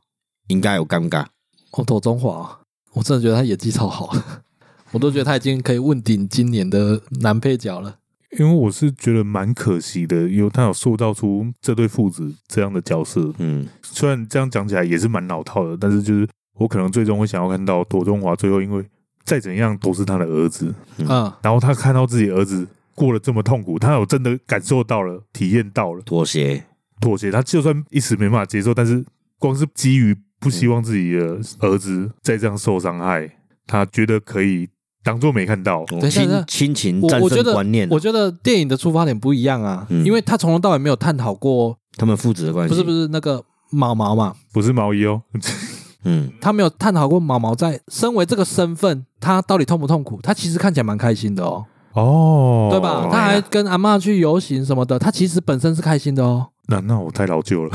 [0.47, 1.25] 应该有尴尬。
[1.71, 2.59] 哦，庹宗华，
[2.93, 4.11] 我真的觉得他演技超好，
[4.91, 7.97] 我都觉得他已经可以问鼎今年的男配角了。
[8.39, 13.31] 因为我是觉得蛮可惜的，因为他有塑造出这对父子这样的角色。
[13.37, 16.27] 嗯，虽然这样讲起来也是蛮老套的，但是就是。
[16.57, 18.85] 我可能最终会想要看到庹宗华最后，因为
[19.23, 21.07] 再怎样都是他的儿子，嗯，
[21.41, 26.01] 然后他看到自己儿子过得这么痛苦，他有真的感受到了、体验到了。
[26.03, 26.63] 妥协，
[27.01, 27.29] 妥协。
[27.31, 29.03] 他就算一时没办法接受，但是
[29.37, 33.29] 光是基于不希望自己的儿子再这样受伤害，
[33.65, 34.69] 他觉得可以
[35.03, 35.83] 当做没看到。
[36.09, 45.23] 亲亲情战胜观念，我觉得电影的出发点不一样啊，因为他从头到尾没有探讨过他们父子的关系，不是不是那个毛毛嘛，不是毛衣哦。
[46.05, 50.19] 嗯，他没有探讨过毛毛在身为这个身份，他到底痛不痛苦？
[50.21, 53.09] 他其实看起来蛮开心的哦，哦，对吧？
[53.11, 56.47] 他还跟阿嬷去游行什么的，他其实本身是开心的哦。
[56.67, 57.71] 那那我太老旧了，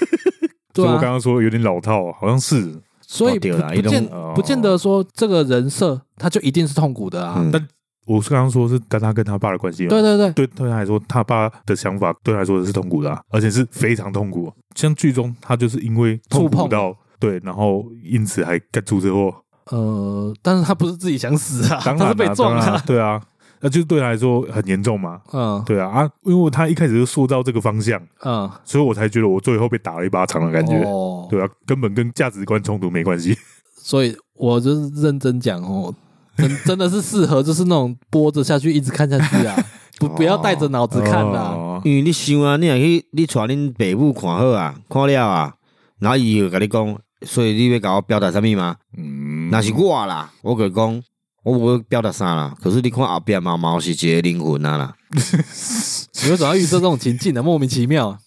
[0.72, 7.46] 对啊，我刚刚说有点老套，好像是，所以不见不见得说这个人设他就一定是痛苦的啊。
[7.52, 7.68] 但
[8.06, 14.50] 我是刚刚说是跟他跟他爸的关系，对对对，对对他来说，他爸的想法对他来说是痛苦的，而且是非常痛苦。
[14.74, 16.96] 像剧中他就是因为触碰到。
[17.18, 19.34] 对，然后因此还干出车祸。
[19.70, 22.82] 呃，但是他不是自己想死啊，当然他是被撞了。
[22.86, 23.20] 对啊，
[23.60, 25.20] 那就是对他来说很严重嘛。
[25.32, 30.72] 嗯，对啊啊，因为他一开始就塑造这个方向，嗯，所以我才觉得我最后被打了一巴掌的感觉。
[30.84, 33.36] 哦，对啊，根本跟价值观冲突没关系。
[33.76, 35.94] 所以我就是认真讲哦，
[36.38, 39.54] 真 真的是适合就是那种播着下去一直看下去啊，
[40.00, 41.40] 不不要带着脑子看啦。
[41.54, 45.52] 哦，因为你想啊，你也去你带恁爸母看好啊，看了啊，
[45.98, 46.98] 然后伊又跟你讲。
[47.22, 48.76] 所以你要跟我表达什么吗？
[48.96, 51.02] 嗯，那是我啦，我跟你讲，
[51.42, 52.54] 我不会表达啥啦。
[52.62, 54.94] 可是你看后边毛毛是一个灵魂啊啦。
[55.10, 57.42] 你为什么要预设这种情境呢？
[57.42, 58.18] 莫名其妙。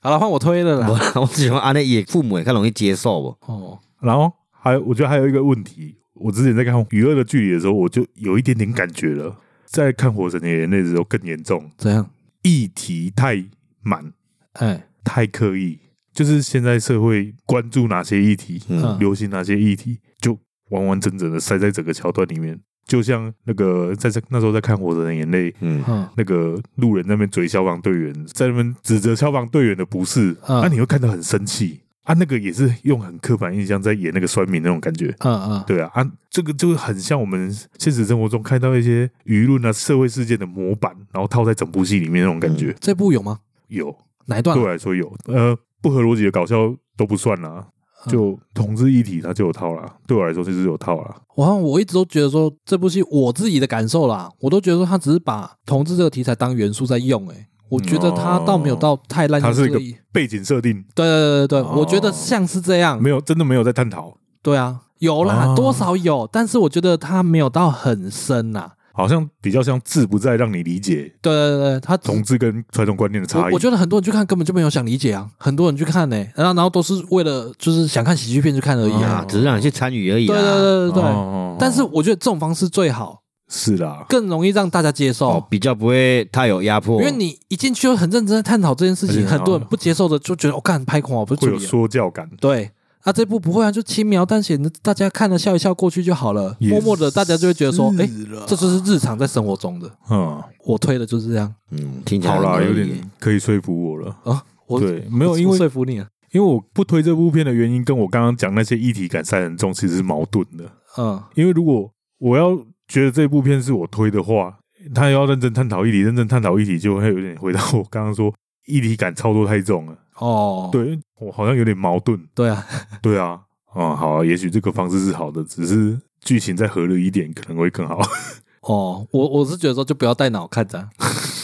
[0.00, 0.88] 好了，换我推了啦。
[1.20, 3.52] 我只喜欢安内，父母也较容易接受不？
[3.52, 3.78] 哦。
[4.00, 9.36] 然后还有，我觉得还有一个问题，我之前在看《娱乐的距离》的时候，我就有一点点感觉了。
[9.66, 11.70] 在看《火神的眼泪》的时候更严重。
[11.76, 12.08] 怎样？
[12.42, 13.44] 议题太
[13.82, 14.12] 满，
[14.54, 15.78] 哎，太刻意。
[16.12, 20.38] 就是现在社会关注哪些议题，嗯，流行哪些议题，就
[20.70, 22.58] 完完整整的塞在整个桥段里面。
[22.86, 32.14] 就像那个在这那时候在看《火神的眼泪》，嗯，那个路人那边嘴消防队员，在那边指责消防队员的不是，啊，你会看到很生气啊。
[32.14, 42.74] 那个也是用很刻板印象在演那个酸民那种感觉，嗯嗯，对啊啊，这个就很像我们现实生活中看到一些舆论啊、社会事件的模板，然后套在整部戏里面那种感觉。
[42.80, 43.38] 这部有吗？
[43.68, 43.96] 有，
[44.26, 44.56] 哪一段？
[44.56, 45.56] 对我来说有，呃。
[45.82, 46.56] 不合逻辑的搞笑
[46.96, 47.66] 都不算啦，
[48.08, 49.96] 就同志一体它就有套啦。
[50.06, 51.16] 对我来说就是有套啦。
[51.36, 57.26] 我我一直都觉得说这部戏我自己的感受啦，我都觉得说他只是把同志这个题材当元素在用。
[57.28, 59.40] 诶，我觉得他倒没有到太烂。
[59.40, 59.80] 它是一个
[60.12, 60.84] 背景设定。
[60.94, 63.00] 对对对对对，我觉得像是这样。
[63.00, 64.16] 没有，真的没有在探讨。
[64.42, 68.72] 对啊，有啦，多少有，但是我觉得他没有到很深呐。
[69.00, 71.12] 好像比较像字不在让你理解。
[71.22, 73.52] 对对对，他同志跟传统观念的差异。
[73.52, 80.26] 我，觉得很多人去看根本就没有想理解啊，很多人去看呢、欸，然后然后都是为了就是想看喜剧片去看而已啊，哦、只是让你去参与而已。
[80.26, 81.02] 对对对对对。
[81.02, 83.22] 哦、但是我觉得这种方式最好。
[83.52, 87.00] 是啦，更容易让大家接受，哦、比较不会太有压迫。
[87.00, 92.30] 因为你一进去就很认真的探讨这件事情，很多人不接受的就觉得我干、哦、拍恐，不是会有说教感。
[92.40, 92.70] 对。
[93.02, 96.56] 啊，这部不会啊，就轻描淡写的，大家看了笑一笑过去就好了。
[96.60, 98.08] 默默的，大家就会觉得说，哎，
[98.46, 99.90] 这就是日常在生活中的。
[100.10, 101.54] 嗯，我推的就是这样。
[101.70, 102.88] 嗯，听起来好啦，有点
[103.18, 104.42] 可以说服我了啊。
[104.66, 110.64] 我对，没有因为说服你啊，因为我不推这部片的原因，跟我刚刚讲那些议题感塞很重，其实是矛盾的。
[110.98, 114.58] 嗯，因为如果我要觉得这部片是我推的话，
[114.94, 118.32] 他要认真探讨议题，认真探讨议题，就会有点回到我刚刚说
[118.66, 119.98] 议题感操作太重了。
[120.20, 122.18] 哦，对，我好像有点矛盾。
[122.34, 122.64] 对啊，
[123.02, 123.40] 对啊，
[123.74, 128.00] 啊，好啊，也许这个方式是好的，只是剧情再合理一点可能会更好。
[128.62, 130.78] 哦，我我是觉得说，就不要带脑看着，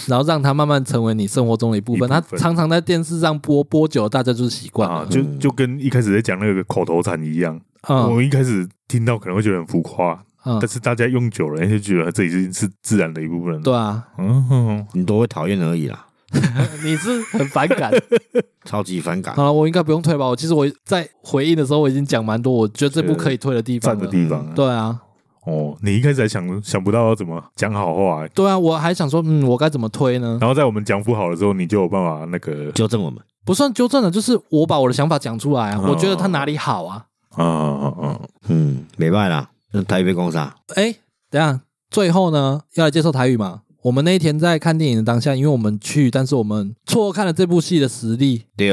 [0.07, 2.07] 然后让它慢慢成为你生活中的一部分。
[2.09, 5.07] 它常常在电视上播播久了，大家就是习惯了。
[5.07, 7.59] 就就跟一开始在讲那个口头禅一样。
[7.89, 13.63] 我一开始听到可能会觉得很浮夸，但是大家用久了，就觉得这已经是自然的一部分。
[13.63, 16.07] 对啊，嗯，你都会讨厌而已啦。
[16.83, 17.93] 你是很反感，
[18.65, 19.35] 超级反感。
[19.35, 20.27] 好了，我应该不用推吧？
[20.27, 24.53] 我其实我在回应的时候，我已经讲蛮多，我觉得这部可以推的地方的地方。
[24.55, 25.01] 对啊，
[25.45, 28.29] 哦，你一开始还想想不到要怎么讲好话、欸。
[28.35, 30.39] 对啊，我还想说，嗯，我该怎么推呢？
[30.41, 33.21] 然后在我们讲不好的时候，你就有办法那个纠正我们。
[33.45, 37.07] 不算纠正了，就是我把我的想法讲出来啊，我觉得他哪里好啊。
[37.39, 40.53] 嗯嗯嗯嗯，没办法啦，那台语被攻杀。
[40.75, 40.93] 哎，
[41.31, 43.61] 等下，最后呢，要来接受台语吗？
[43.87, 48.43] 我们那一天在看电影的当下，因为我们去，但是我们错看了这部戏的实力。
[48.57, 48.73] 对，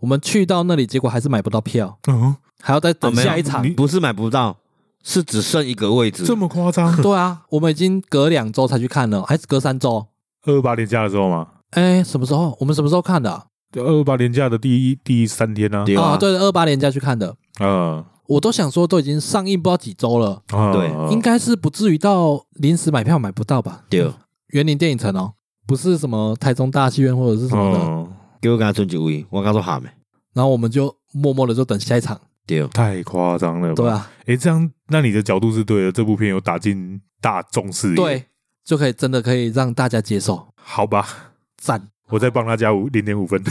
[0.00, 3.62] 我们去到那里，结果还是买不到票，嗯，还要再等下一场。
[3.74, 4.56] 不是买不到，
[5.02, 6.24] 是只剩一个位置。
[6.24, 6.96] 这么夸张？
[7.02, 10.06] 对啊，我们已经隔两周才去看了，还是隔三周？
[10.46, 11.46] 二二八年假的时候吗？
[11.72, 12.56] 哎，什么时候？
[12.58, 13.46] 我们什么时候看的？
[13.70, 15.84] 对，二二八年假的第一第三天呢？
[16.00, 17.36] 啊，对，二二八年假去看的。
[17.60, 23.82] 嗯，我都想说，都已经上映不知道几周了，对，应该是不至于到临时买票买不到吧？
[23.90, 24.10] 对。
[24.54, 25.34] 员林电影城哦，
[25.66, 28.08] 不是什么台中大戏院或者是什么的，哦、
[28.40, 29.88] 给我跟他存几位，我跟他说喊没，
[30.32, 32.20] 然后我们就默默的就等下一场。
[32.46, 33.74] 对，太夸张了吧。
[33.74, 38.24] 对啊，哎，这样那你的角度是对的，这部片有打进大众视野，对，
[38.64, 40.46] 就可以真的可以让大家接受。
[40.54, 43.42] 好吧，赞，我再帮他加五零点五分，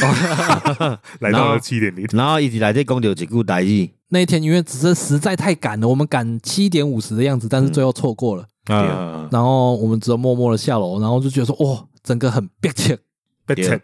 [1.20, 3.92] 来到了七点零，然后一直来这讲到几句台语。
[4.08, 8.46] 那一天因为只是实在太赶了，我们赶七点五十的样子，但是最后错过了。
[8.70, 12.98] 嗯啊，然后我们只有默默的下楼，然后就觉得说，哇，整个很憋切，
[13.46, 13.82] 憋切。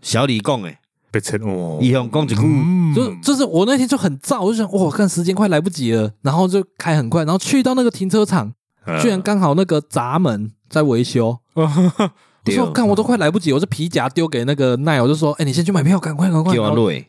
[0.00, 0.78] 小李讲诶，
[1.10, 2.36] 憋切哦，一向讲一句，
[2.94, 8.52] 就就是我那天就很燥，我就想，哇，看时间快来不及了，然后就开很快，然后去到那个停车场，
[9.02, 11.36] 居然刚好那个闸门在维修，
[12.46, 16.54] 我说，看我都快来不及，我这皮夹丢给那个奈，我就说，哎，你先去买票，赶快赶快，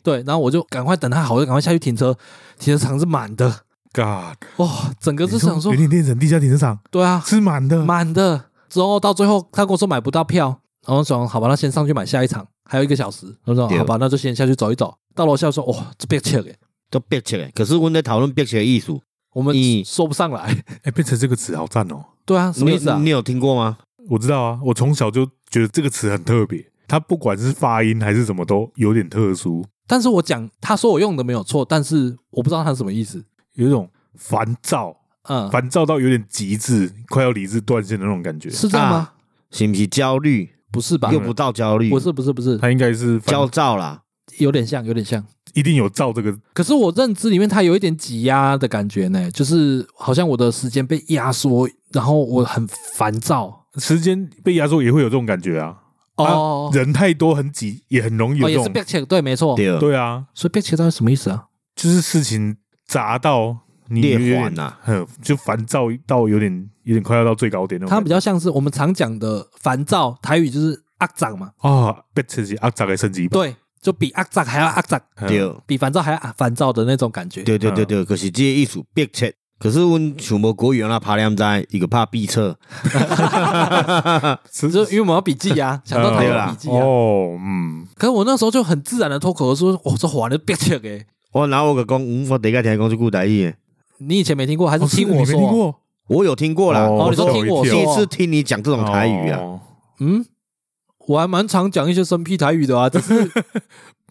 [0.03, 2.15] 对，然后我就赶快等他好，我就赶快下去停车，
[2.59, 3.49] 停车场是满的。
[3.93, 8.45] God，哇，整个是想说，云林电影地下停车场，对啊，是满的，满的。
[8.69, 10.57] 之后到最后，他跟我说买不到票，
[10.87, 13.25] 然后说好吧，那先上去买下一场，还有一个小时。
[13.43, 14.93] 我说好吧，那就先下去走一走。
[15.13, 16.55] 到楼下说，哇，这憋气诶，
[16.89, 17.51] 都憋气诶。
[17.53, 19.01] 可是我们在讨论憋气的艺术，
[19.33, 19.53] 我们
[19.83, 20.63] 说不上来。
[20.83, 22.01] 哎，憋切这个词好赞哦。
[22.25, 22.97] 对啊，什么意思啊？
[23.03, 23.77] 你有听过吗？
[24.11, 29.65] 我知道啊，我从小就觉得这个词很特别，它不管是发音还是什么都有点特殊。
[29.87, 33.89] 但是我讲，他说我用的没有错，但是我不知道他是什么意思，有一种。
[34.17, 34.93] 烦躁，
[35.23, 38.97] 嗯，烦躁到有点极致，快要理智断线的那种感觉，是这样吗？
[38.97, 39.13] 啊、
[39.49, 40.49] 是不是焦虑？
[40.69, 41.09] 不是吧？
[41.13, 44.01] 又不到焦虑，不是，不是，不是，他应该是焦躁啦，
[44.37, 46.37] 有点像，有点像，一定有躁这个。
[46.53, 53.60] 可是我认知里面，它有一点挤压的感觉呢，就是好像我的时间被压缩，然后我很烦躁。
[53.79, 55.77] 时间被压缩也会有这种感觉啊。
[56.15, 58.63] 哦，啊、人太多很挤，也很容易有这种。
[58.63, 60.25] 哦、也是憋气，对，没错，对，啊。
[60.33, 61.45] 所以憋气到底什么意思啊？
[61.75, 63.59] 就是事情砸到。
[63.91, 64.73] 裂缓呐，
[65.21, 67.93] 就烦躁到有点有点快要到最高点那种。
[67.93, 71.51] 它比较像是我们常讲的烦躁，台语就是阿杂嘛。
[71.59, 73.31] 哦，变成是阿杂的升级版。
[73.31, 74.97] 对，就比阿杂还要阿杂，
[75.27, 77.43] 对，比烦躁还要烦躁的那种感觉。
[77.43, 79.33] 对对对对，可是这个意思憋切。
[79.61, 82.57] 可是我想无国语啊，怕两在一个怕闭册。
[84.49, 86.77] 就因为我们要笔记啊，想到台语笔记啊。
[86.83, 87.85] 哦，嗯。
[87.95, 91.03] 可是我那时候就很自然的脱口而出，我这话你憋切嘅。
[91.31, 93.53] 我然后我个讲，我第一个听讲这句台语。
[93.99, 95.75] 你以前没听过，还是听我说？
[96.07, 96.81] 我有听过啦。
[96.81, 99.39] 哦，你说听我，第一次听你讲这种台语啊。
[99.99, 100.25] 嗯，
[101.07, 103.31] 我还蛮常讲一些生僻台语的啊，只是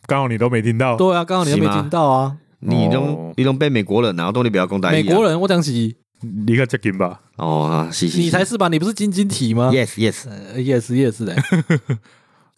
[0.07, 0.97] 刚好你都没听到。
[0.97, 2.37] 对啊，刚好你都没听到啊。
[2.61, 5.03] 你都你都被美国人，然后都你不要讲台语。
[5.03, 7.21] 美国人，我讲起你个接近吧。
[7.37, 8.69] 哦，是是，你才是吧？
[8.69, 11.37] 你不是晶晶体吗？Yes Yes，Yes Yes 的。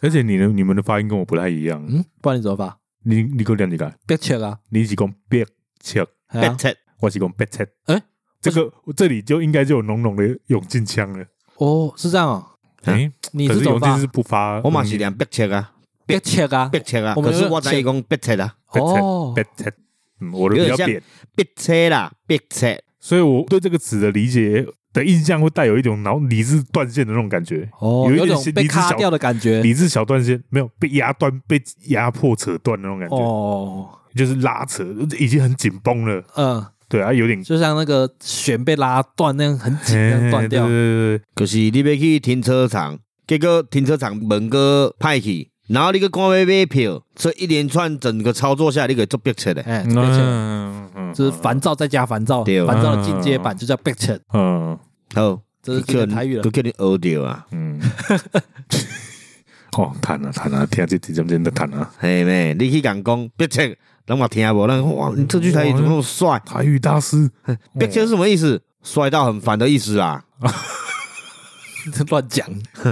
[0.00, 1.80] 而且你的你们的发音跟我不太一样。
[1.88, 2.76] 嗯，不然你怎么发？
[3.04, 3.92] 你你给我念几个？
[4.06, 4.58] 别切啊！
[4.70, 5.46] 你是讲别
[5.80, 7.66] 切，别切，我是讲别切。
[7.86, 8.02] 哎，
[8.40, 11.24] 这个这里就应该就有浓浓的永进腔了。
[11.58, 12.48] 哦，是这样啊？
[12.84, 15.72] 哎，你是永进是不发，我嘛是念别切啊，
[16.04, 17.14] 别切啊，别切啊。
[17.14, 18.56] 可是我在讲别切啊。
[18.72, 19.72] 哦，别切，
[20.22, 21.02] 嗯，我的比较扁，
[21.34, 22.82] 别切啦，别切。
[23.00, 24.66] 所以我对这个词的理解。
[24.94, 34.84] 的印象会带有一种脑理智断线的那种感觉，哦，有一点被卡掉的感觉，理智小断线，没有被压断、被压迫、扯断的那种感觉，哦，就是拉扯，
[35.18, 39.96] 已经很紧绷了，嗯，对啊，有点就像那个弦被拉断那样很紧，
[40.30, 54.78] 断掉，对对对，可是你要去停车场，结果停车场门哥派去，然后你个赶快买票，所以一连串整个操作下来，你可以做别切的，哎，嗯嗯，就是烦躁再加烦躁，烦躁的进阶版就叫别切，嗯。
[55.14, 57.46] 好，这是台语了，都叫你学掉啊！
[57.52, 57.78] 嗯，
[59.76, 61.90] 哦，弹啊弹啊，听这这这边的弹啊！
[61.98, 64.66] 嘿妹，你去讲讲，别切，让我听不？
[64.66, 66.40] 那哇，你这句台语怎么那么帅？
[66.46, 67.30] 台语大师，
[67.78, 68.60] 逼切是什么意思？
[68.82, 70.24] 帅到很烦的意思啊！
[72.10, 72.48] 乱讲，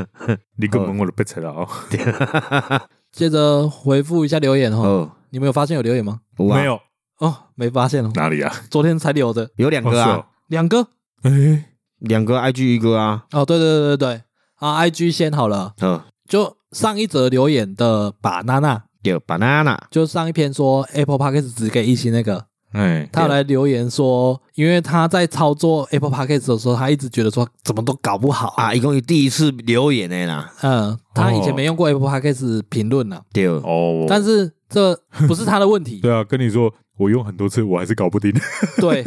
[0.57, 2.83] 你根本我都别切了啊！
[3.13, 6.21] 接着回复一下留言哦，你们有发现有留言吗？
[6.37, 6.81] 没有。
[7.19, 8.11] 哦，没发现哦。
[8.15, 8.53] 哪里啊？
[8.71, 10.89] 昨天才留的，有两个啊，两个，
[11.23, 11.67] 哎。
[12.01, 14.23] 两个 IG 一个啊，哦，对对对对对，
[14.55, 28.55] 啊，IG 先好了，嗯，就上一则留言的 banana，对 banana，就上一篇说 Apple Podcast 只给一星那个，哎，他有来留言说，因为他在操作 Apple Podcast 的时候，他一直觉得说怎么都搞不好。
[28.57, 33.47] 啊，一共有第一次留言的啦，嗯，他以前没用过 Apple Podcast 评论呢，对。
[33.47, 34.95] 哦，但是这
[35.27, 38.33] 不是他的问题， 对啊，跟你说我用很多次，我还是搞不定，
[38.81, 39.05] 对。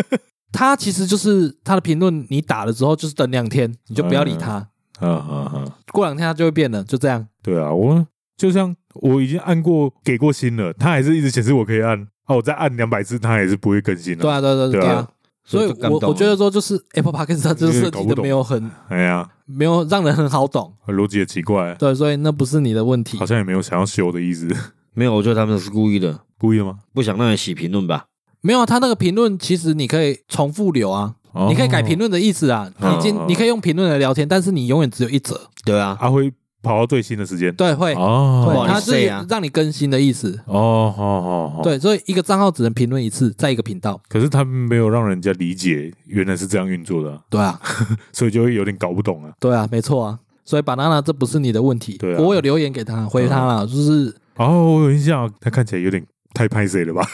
[0.51, 4.51] 他其实就是他的评论，你打了之后就是等两天，你就不要理他。
[4.99, 7.25] 啊啊啊，过两天他就会变了，就这样。
[7.41, 8.05] 对啊，我
[8.37, 12.07] 就像我已经按过给过新了，他还是一直显示我可以按。
[12.33, 14.21] 哦，我再按两百次，它也是不会更新的。
[14.23, 15.07] 对啊，对对对对啊。
[15.45, 21.75] 所以我我觉得说，就是 Apple Podcast 它就是设计的没有很，哎呀，没有让人很好懂，逻辑也奇怪。
[21.75, 23.17] 对，所以那不是你的问题。
[23.17, 24.47] 好像也没有想要修的意思。
[24.93, 26.79] 没有，我觉得他们是故意的，故意的吗？
[26.93, 28.05] 不想让人洗评论吧。
[28.39, 31.15] 没有啊，他那个评论其实你可以重复留啊，
[31.49, 35.49] 你可以改评论的意思啊，已经你可以用评论来聊天，但是你永远只有一则。
[35.65, 36.31] 对啊，他会
[36.63, 37.53] 跑到最新的时间。
[37.53, 40.39] 对，会哦，它是让你更新的意思。
[40.45, 41.61] 哦，好好好。
[41.61, 44.01] 对，所以一个账号只能评论一次，在一个频道。
[44.07, 47.21] 可是他没有让人家理解原来是这样运作的。
[47.29, 47.59] 对啊，
[48.13, 49.31] 所以就会有点搞不懂啊。
[49.39, 50.17] 对啊，没错啊。
[50.45, 51.97] 所以 banana 这不是你的问题。
[51.97, 56.03] 对啊，我有留言给他，回他了，就是哦，我有印象，他看起来有点
[56.33, 57.05] 太拍谁了吧。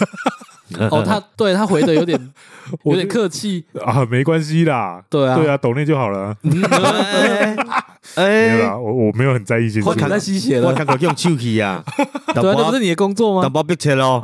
[0.91, 2.20] 哦， 他对他回的有点
[2.86, 3.65] 有点客气。
[3.84, 6.36] 啊，没关系啦，对啊，对啊，懂内就好了。
[8.15, 9.88] 哎，没有啦，我我没有很在意这些。
[9.88, 11.84] 我看在吸血了，我看到用手机啊，
[12.34, 13.43] 对啊，那不是你的工作吗？
[13.43, 14.22] 打包别切喽，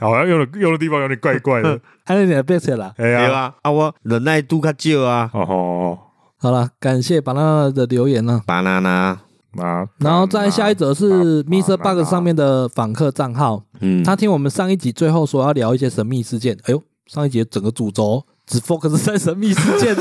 [0.00, 5.30] 好像用的用的地方有点怪怪的，还有点别切了，对啊，啊，我忍耐度较少啊。
[5.32, 5.98] 哦，
[6.38, 9.18] 好了，感谢 banana 的留言呢，banana。
[9.58, 11.76] 啊，然后再下一则是 Mr.
[11.76, 19.94] Bug 上面的访客账号，嗯，他听我们上一集最后说要聊一些神秘事件，哎呦，上一集整个主轴只 focus 在神秘事件，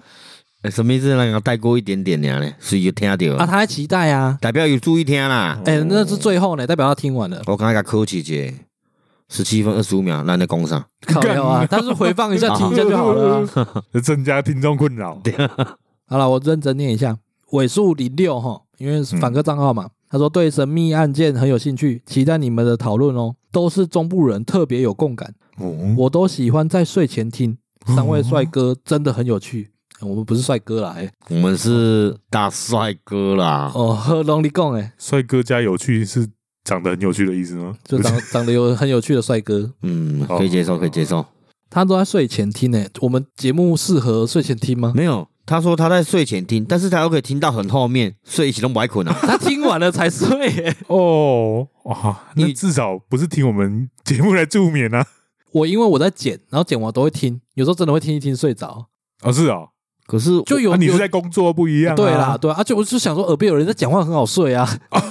[0.72, 3.36] 神秘事件让他带过一点点呢，所以就听到。
[3.36, 8.54] 啊，他还期待啊，代表有注意听啦，哎，那是最后呢，代表他听完了，我刚才给客气姐，
[9.28, 13.46] 十七分二十五秒，让你攻上，靠有啊，但是回放一下 听一下就好了，
[14.02, 15.20] 增加听众困扰，
[16.06, 17.18] 好了，我认真念一下，
[17.50, 18.62] 尾数零六哈。
[18.78, 23.34] 因为是访客账号嘛，他说对神秘案件很有兴趣，期待你们的讨论哦。
[23.50, 25.34] 都是中部人，特别有共感，
[25.96, 27.56] 我都喜欢在睡前听。
[27.86, 29.70] 三位帅哥真的很有趣，
[30.02, 33.72] 我们不是帅哥啦，哎，我们是大帅哥啦。
[33.74, 36.28] 哦，喝龙利贡哎，帅哥加有趣是
[36.64, 37.74] 长得很有趣的意思吗？
[37.84, 41.24] 就长 长得有很有趣的帅哥，嗯，可以接受，可以接受。
[41.70, 44.92] 他都在睡前听诶，我们节目适合睡前听吗？
[44.94, 45.26] 没有。
[45.48, 49.16] 他说他在睡前听，但是他又可以听到很后面，睡一起都不爱困啊。
[49.22, 50.76] 他听完了才睡耶。
[50.88, 55.06] 哦，哇，你至少不是听我们节目来助眠啊。
[55.52, 58.88] 我因为我在剪，然后剪完都会听，有时候真的会听一听睡着。
[59.22, 59.68] 哦，是啊，
[60.06, 61.96] 可是就有、啊、你是在工作不一样、啊。
[61.96, 64.68] 对啦，对，而且我就想说耳边有人在讲话，很好睡啊。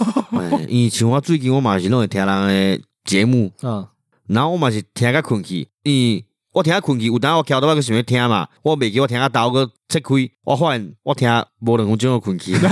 [0.69, 3.87] 因为像我最近我嘛是拢会听人的节目，嗯，
[4.27, 6.21] 然后我嘛是听个困去，嗯。
[6.57, 11.29] 我听困去，有当我翘到我个想要听嘛，我未记我听下刀个切开，我发现我听
[11.59, 12.57] 无两分钟就困去。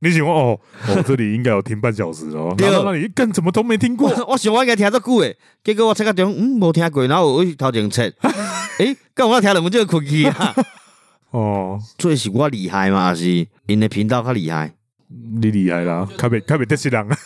[0.00, 0.58] 你想哦，
[0.88, 2.48] 我这里应该有听半小时哦。
[2.56, 4.08] 对，那你更怎么都没听过？
[4.28, 8.10] 我想我应该听这久诶，结果我切个中，嗯，无听过，然后我头前切。
[8.78, 10.54] 诶，干嘛听两分钟困去啊？
[11.32, 13.08] 哦，这是我厉害吗？
[13.08, 14.72] 还是因的频道较厉害？
[15.08, 17.18] 你厉害啦，特别特别得罪人啊！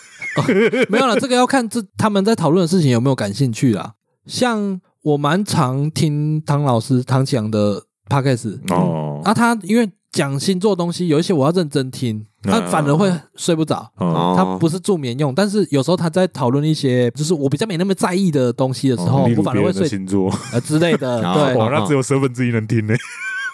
[0.89, 3.93] 没有了，这个要看这他们在讨论的事情有没有感兴趣啦。
[4.27, 13.91] 像我蛮常听唐老师唐綺阳的 podcast 哦，啊，他因为讲星座东西，有一些我要认真听，他反而会睡不着。
[13.97, 21.21] 哦，他不是助眠用，但是有时候他在讨论一些就是我比较没那么在意的东西的时候，我反而会睡星座呃之类的。
[21.35, 22.95] 对，哇，那只有十分之一能听呢。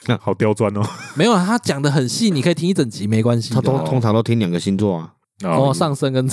[0.07, 0.81] 那 好刁钻哦！
[1.15, 3.53] 没有啊，他讲的很细，你可以听一整集没关系。
[3.53, 5.13] 他通通常都听两个星座啊，
[5.45, 6.27] 哦，上升跟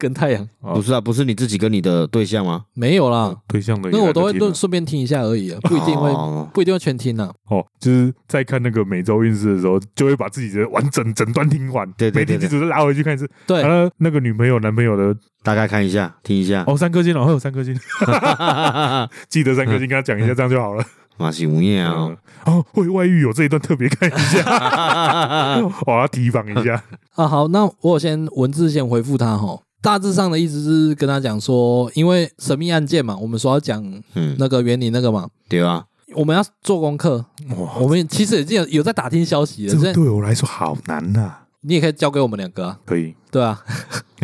[0.00, 0.48] 跟太阳。
[0.60, 2.64] 不是啊，不是你自己跟你的对象吗？
[2.74, 3.90] 没有啦，对象的。
[3.90, 6.10] 那我都会顺顺便听一下而已啊，不一定会
[6.52, 7.30] 不一定会全听呢。
[7.50, 13.30] 哦，就是在看那个每周运势的时候，就会把自己的完整整段听完，对对对，每天只是拉回去看一次。
[13.46, 13.62] 对，
[13.98, 16.64] 那个女朋友男朋友的大概看一下，听一下。
[16.66, 17.74] 哦，三颗星，然后有三颗星，
[19.28, 20.84] 记得三颗星，跟他讲一下，这样就好了。
[21.20, 22.16] 马是无言啊！
[22.46, 24.40] 哦，会外遇有这一段特别看一下，
[25.86, 26.82] 我要提防一下
[27.14, 27.28] 啊！
[27.28, 29.60] 好，那我先文字先回复他哈。
[29.82, 33.82] 大致上的意思是跟他讲说，因为神秘案件嘛，我们说要讲
[34.38, 35.84] 那个原理那个嘛，对啊，
[36.14, 37.24] 我们要做功课。
[37.56, 39.74] 哇，我们其实已经有有在打听消息了。
[39.74, 41.32] 这对我来说好难呐！
[41.62, 43.62] 你也可以交给我们两个啊，可以，对啊，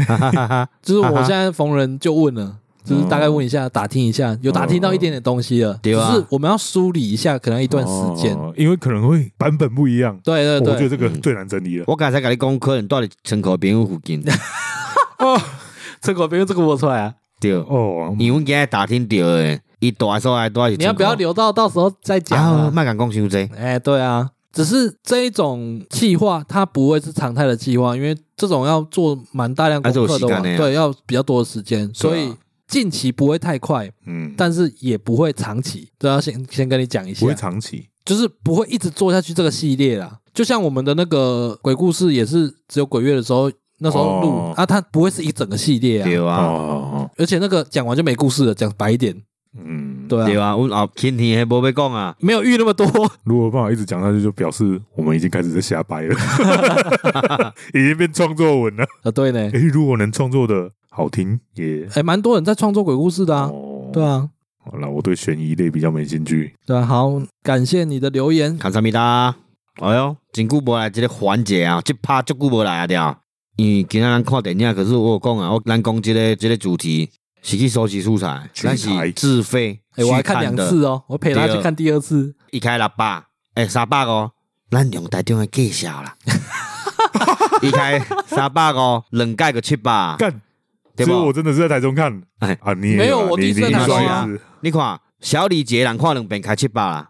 [0.83, 2.59] 就是我现在逢人就问了。
[2.87, 5.77] 就是大概问一下，打听一下，有打听到一点点东西了。
[5.83, 10.17] 对啊，只是我们要梳理一下，可能一段时间，因为可能会版本不一样。
[10.23, 11.85] 对对对，我觉得这个最难整理了。
[11.89, 14.23] 我刚才跟你讲，可能到底城口边附近。
[15.19, 15.41] 哦，
[16.03, 17.15] 城口边这个我出来啊。
[17.41, 20.69] 对哦，因为今天打听到诶，一大说还多。
[20.71, 22.71] 你要不要留到到时候再讲啊？
[22.71, 23.37] 麦敢讲伤济。
[23.57, 32.33] 哎，对啊，只是这一种计划，它不会是常态的计划，因为这种要做蛮大量功课的，对，要比较多的时间，所以。
[32.69, 40.19] 近期不会太快，嗯，但是也不会长期，都要先先跟你讲一下，不会长期，就是不会一直做下去这个系列啦。
[40.35, 43.49] 就像我们的那个鬼故事，也是只有鬼月的时候
[43.79, 49.15] 那时候录、哦、啊，它不会是一整个系列啊，对啊，哦、而且那个讲完就没故事了，讲白一点，
[49.59, 52.87] 嗯，对啊，对啊，我啊今天还不被讲啊，没有遇那么多。
[53.25, 56.15] 如果办法一直讲下去，就表示我们已经开始在瞎掰了，
[57.75, 59.11] 已经变创作文了啊。
[59.11, 60.71] 对呢，诶，如果能创作的。
[60.89, 63.51] 好听也还蛮多人在创作鬼故事的啊，
[63.93, 64.27] 对啊。
[64.65, 66.55] 好了，我对悬疑类比较没兴趣。
[66.65, 68.57] 对啊，好，感谢你的留言。
[68.57, 69.37] 卡萨米达？
[69.83, 73.15] 哎呦，真久没来这个环节啊，这趴足久没来啊，对啊。
[73.57, 77.11] 因为今天咱看电影，可是我有讲啊，我咱讲这个这个主题
[77.43, 79.81] 是去收集素材，但是自费。
[79.97, 82.35] 哎，我还看两次哦，我陪他去看第二次。
[82.51, 83.25] 一开六百，
[83.55, 84.31] 哎，三百哦，
[84.71, 86.15] 咱用台中的计小啦。
[87.63, 90.17] 一开三百哦，两盖个七百。
[90.19, 90.43] 干
[90.99, 94.29] 所以我真的是在台中看，哎啊，你没有我第一次在台中啊。
[94.61, 97.09] 你看小李杰人看两遍开七百啦，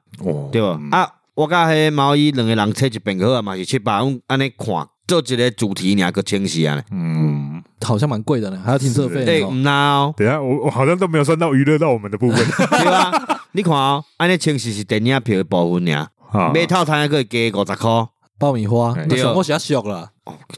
[0.52, 0.81] 对吧？
[0.93, 6.82] 啊，我甲迄毛衣两个人切一遍好啊嘛是七百，阮安尼看做一个主题尔个清晰啊。
[6.90, 9.24] 嗯，好像蛮贵的呢，还要停车费。
[9.24, 10.12] 哎，唔孬。
[10.16, 12.44] 等下我我好像都没有算到娱乐到我们的部分。
[12.46, 13.40] 对吧？
[13.52, 16.08] 你看哦，安尼清晰是电影票的部分呀，
[16.54, 18.06] 买套餐还可以加五十块。
[18.38, 20.10] 爆米花，对，我是要俗了。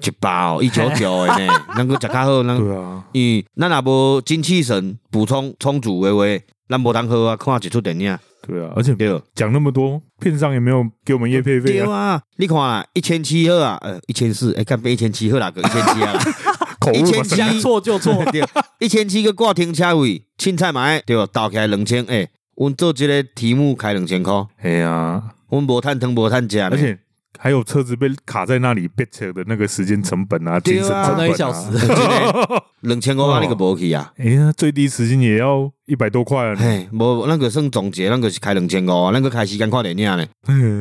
[0.04, 3.04] 一包一九九的呢， 能够食较好，能对啊。
[3.14, 3.80] 嗯，咱若
[4.16, 6.24] 无精气神补充充足的话，
[6.68, 8.18] 咱无通好啊，看一出电影。
[8.46, 11.72] 对啊，而且对，讲那么多，片商也没有给我们业配费。
[11.72, 16.14] 对啊，你看啊，一千七好啊，呃，一千四，哎，看变一千七好哪个一千七啊？
[16.94, 18.42] 一千七错就错，对，
[18.78, 24.46] 一千七个挂停车位，凊彩买对，倒起来两千，哎，阮做这个题目开两千块。
[24.62, 26.98] 哎呀，阮无趁汤无趁食，而且。
[27.36, 34.12] 还有车子被卡在那里，别扯的那个时间成本啊，精神成本啊，两千块那个无去啊！
[34.18, 36.56] 哎呀，最低时薪也要一百多块啊！
[36.56, 40.26] 嘿，无那个算总结，那个是开两千块，那个开时间看电影呢。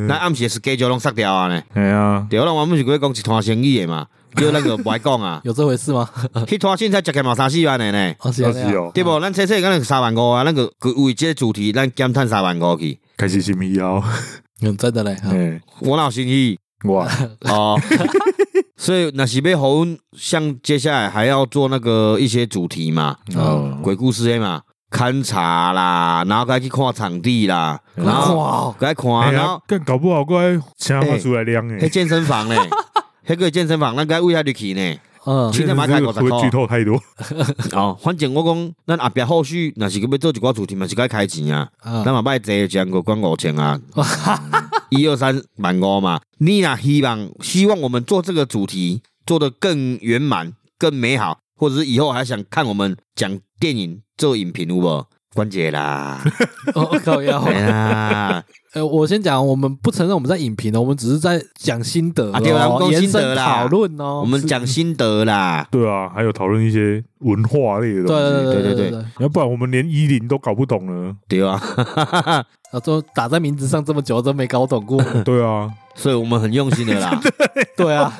[0.07, 1.61] 那暗时是 schedule 拢杀掉啊呢。
[1.73, 5.41] 哎呀，对，那我们是过讲一摊生意的嘛，就那个不爱讲啊。
[5.45, 6.09] 有这回事吗？
[6.49, 8.15] 一摊现在才开三四万的呢。
[8.31, 9.19] 是哦，对不？
[9.19, 12.99] 咱车车刚才三万五啊，那个为这个主题，咱减碳三万五去。
[13.15, 14.03] 开始心意哦。
[14.61, 15.15] 嗯，真的嘞。
[15.23, 16.57] 嗯，我老心意。
[16.83, 17.07] 哇
[17.41, 17.79] 哦，
[18.77, 19.67] 所以那是要好，
[20.15, 24.61] 像接下来还要做那个一些主题嘛，哦，鬼故事嘛，
[24.91, 32.55] 勘察啦，然后该去看场地啦，然后该看，然后更搞不好该请他出来亮诶，去健身房呢，
[33.25, 34.99] 那个健身房那该为啥去呢？
[35.29, 36.95] 嗯，现在马开过会剧透太多
[37.73, 37.97] 哦。
[38.01, 43.77] 反正我讲，咱后边后续那是要做一寡主题嘛，是该开钱啊，咱嘛卖这讲个关五千啊。
[44.89, 55.05] 一二三万五嘛，你呐希望希望我们做这个主题做得更圆满、更美好，或者是以后还想看我们讲电影做影评，有无？
[55.37, 56.19] 关节啦，
[56.73, 57.39] 哦，靠腰。
[57.45, 58.43] 哎呀，
[58.73, 62.39] 呃，我先讲，我们不承认我们在影评的，我们只是在讲心得啊，
[62.89, 64.21] 延伸讨论哦。
[64.21, 71.61] 我们讲心得啦，对啊，还有讨论一些文化类的东西，对对对对对，要不然我们连一零都搞不懂了，对啊，
[72.73, 77.19] 啊，都打在名字上这么久都没搞懂过，对啊，所以我们很用心的啦，
[77.75, 77.93] 对。
[77.93, 78.15] 啊，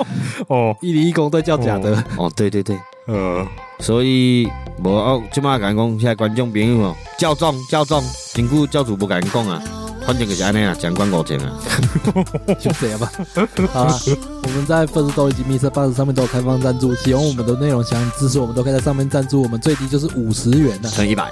[0.50, 3.48] 哦，一零一公都叫假的，哦，对对对，呃。
[3.80, 4.50] 所以
[4.84, 9.62] 无哦，即马敢讲，现在观众朋友哦，教众教众，真久教主不敢讲啊，
[10.04, 11.54] 反正就是安尼啊，讲广告钱啊，
[12.60, 13.12] 就这样吧。
[13.72, 13.94] 好啦，
[14.44, 21.32] 我们在 Firstory 以及 MixerBox 上面都有开放赞助，喜欢我们的内容，想支持我们都可以在上面赞助，我们最低就是五十元的，乘一百。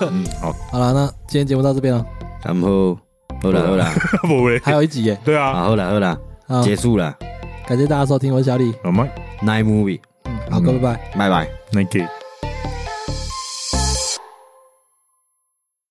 [0.00, 2.02] 嗯，好，好了，那今天节目到这边了。
[2.42, 2.96] 然后，
[3.42, 3.84] 好了好了，
[4.62, 5.18] 还有一集耶。
[5.24, 6.18] 对啊，好了好了，
[6.62, 7.14] 结束了，
[7.66, 9.06] 感谢大家收听，我是小李，好吗
[9.42, 10.00] ？Night Movie。
[10.50, 10.94] 好，各位拜。
[11.14, 12.15] 拜，拜拜，再见。